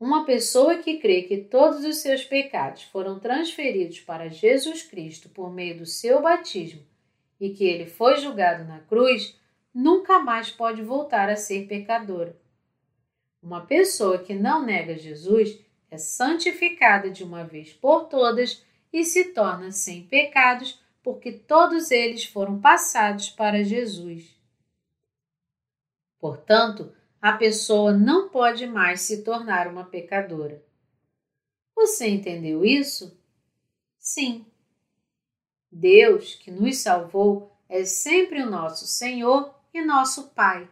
Uma 0.00 0.24
pessoa 0.24 0.78
que 0.78 0.98
crê 0.98 1.22
que 1.22 1.38
todos 1.38 1.84
os 1.84 1.96
seus 1.96 2.24
pecados 2.24 2.84
foram 2.84 3.18
transferidos 3.18 3.98
para 4.00 4.28
Jesus 4.28 4.82
Cristo 4.82 5.28
por 5.28 5.52
meio 5.52 5.78
do 5.78 5.86
seu 5.86 6.22
batismo 6.22 6.86
e 7.40 7.50
que 7.50 7.64
ele 7.64 7.86
foi 7.86 8.16
julgado 8.18 8.64
na 8.64 8.78
cruz, 8.80 9.36
nunca 9.74 10.20
mais 10.20 10.50
pode 10.50 10.82
voltar 10.82 11.28
a 11.28 11.36
ser 11.36 11.66
pecadora. 11.66 12.36
Uma 13.42 13.66
pessoa 13.66 14.18
que 14.18 14.34
não 14.34 14.64
nega 14.64 14.96
Jesus 14.96 15.58
é 15.90 15.98
santificada 15.98 17.10
de 17.10 17.24
uma 17.24 17.44
vez 17.44 17.72
por 17.72 18.04
todas 18.04 18.64
e 18.92 19.04
se 19.04 19.32
torna 19.32 19.70
sem 19.72 20.02
pecados, 20.04 20.80
porque 21.02 21.32
todos 21.32 21.90
eles 21.90 22.24
foram 22.24 22.60
passados 22.60 23.30
para 23.30 23.64
Jesus. 23.64 24.36
Portanto, 26.18 26.92
a 27.20 27.32
pessoa 27.32 27.92
não 27.92 28.28
pode 28.28 28.66
mais 28.66 29.00
se 29.02 29.22
tornar 29.22 29.66
uma 29.66 29.84
pecadora. 29.84 30.62
Você 31.74 32.08
entendeu 32.08 32.64
isso? 32.64 33.18
Sim. 33.98 34.46
Deus, 35.70 36.34
que 36.34 36.50
nos 36.50 36.78
salvou, 36.78 37.52
é 37.68 37.84
sempre 37.84 38.42
o 38.42 38.50
nosso 38.50 38.86
Senhor 38.86 39.54
e 39.72 39.84
nosso 39.84 40.30
Pai. 40.30 40.68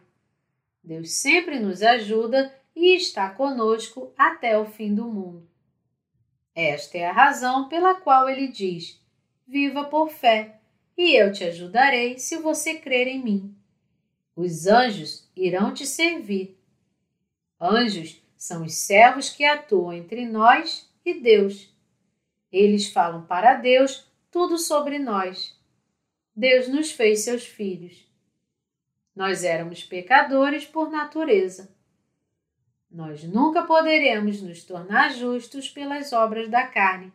Deus 0.83 1.11
sempre 1.13 1.59
nos 1.59 1.83
ajuda 1.83 2.53
e 2.75 2.95
está 2.95 3.29
conosco 3.29 4.13
até 4.17 4.57
o 4.57 4.65
fim 4.65 4.93
do 4.93 5.05
mundo. 5.05 5.47
Esta 6.55 6.97
é 6.97 7.05
a 7.05 7.11
razão 7.11 7.67
pela 7.67 7.95
qual 7.95 8.29
ele 8.29 8.47
diz: 8.47 8.99
Viva 9.45 9.85
por 9.85 10.09
fé, 10.09 10.59
e 10.97 11.15
eu 11.15 11.31
te 11.31 11.43
ajudarei 11.43 12.17
se 12.17 12.37
você 12.37 12.75
crer 12.75 13.07
em 13.07 13.23
mim. 13.23 13.56
Os 14.37 14.67
anjos 14.67 15.27
irão 15.35 15.73
te 15.73 15.83
servir. 15.87 16.61
Anjos 17.59 18.21
são 18.37 18.65
os 18.65 18.75
servos 18.75 19.31
que 19.31 19.43
atuam 19.43 19.91
entre 19.91 20.27
nós 20.27 20.87
e 21.03 21.15
Deus. 21.19 21.75
Eles 22.51 22.91
falam 22.91 23.25
para 23.25 23.55
Deus 23.55 24.07
tudo 24.29 24.59
sobre 24.59 24.99
nós. 24.99 25.59
Deus 26.35 26.67
nos 26.67 26.91
fez 26.91 27.21
seus 27.21 27.47
filhos. 27.47 28.07
Nós 29.15 29.43
éramos 29.43 29.83
pecadores 29.83 30.67
por 30.67 30.91
natureza. 30.91 31.75
Nós 32.91 33.23
nunca 33.23 33.63
poderemos 33.63 34.39
nos 34.39 34.63
tornar 34.63 35.15
justos 35.15 35.67
pelas 35.67 36.13
obras 36.13 36.47
da 36.47 36.67
carne, 36.67 37.11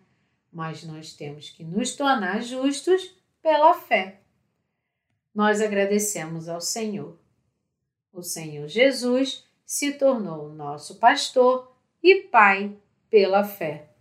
mas 0.52 0.82
nós 0.82 1.14
temos 1.14 1.50
que 1.50 1.62
nos 1.62 1.94
tornar 1.94 2.42
justos 2.42 3.14
pela 3.40 3.74
fé 3.74 4.21
nós 5.34 5.60
agradecemos 5.60 6.48
ao 6.48 6.60
Senhor. 6.60 7.18
O 8.12 8.22
Senhor 8.22 8.68
Jesus 8.68 9.46
se 9.64 9.92
tornou 9.92 10.52
nosso 10.52 10.96
pastor 10.96 11.74
e 12.02 12.22
Pai 12.22 12.76
pela 13.08 13.44
fé. 13.44 13.91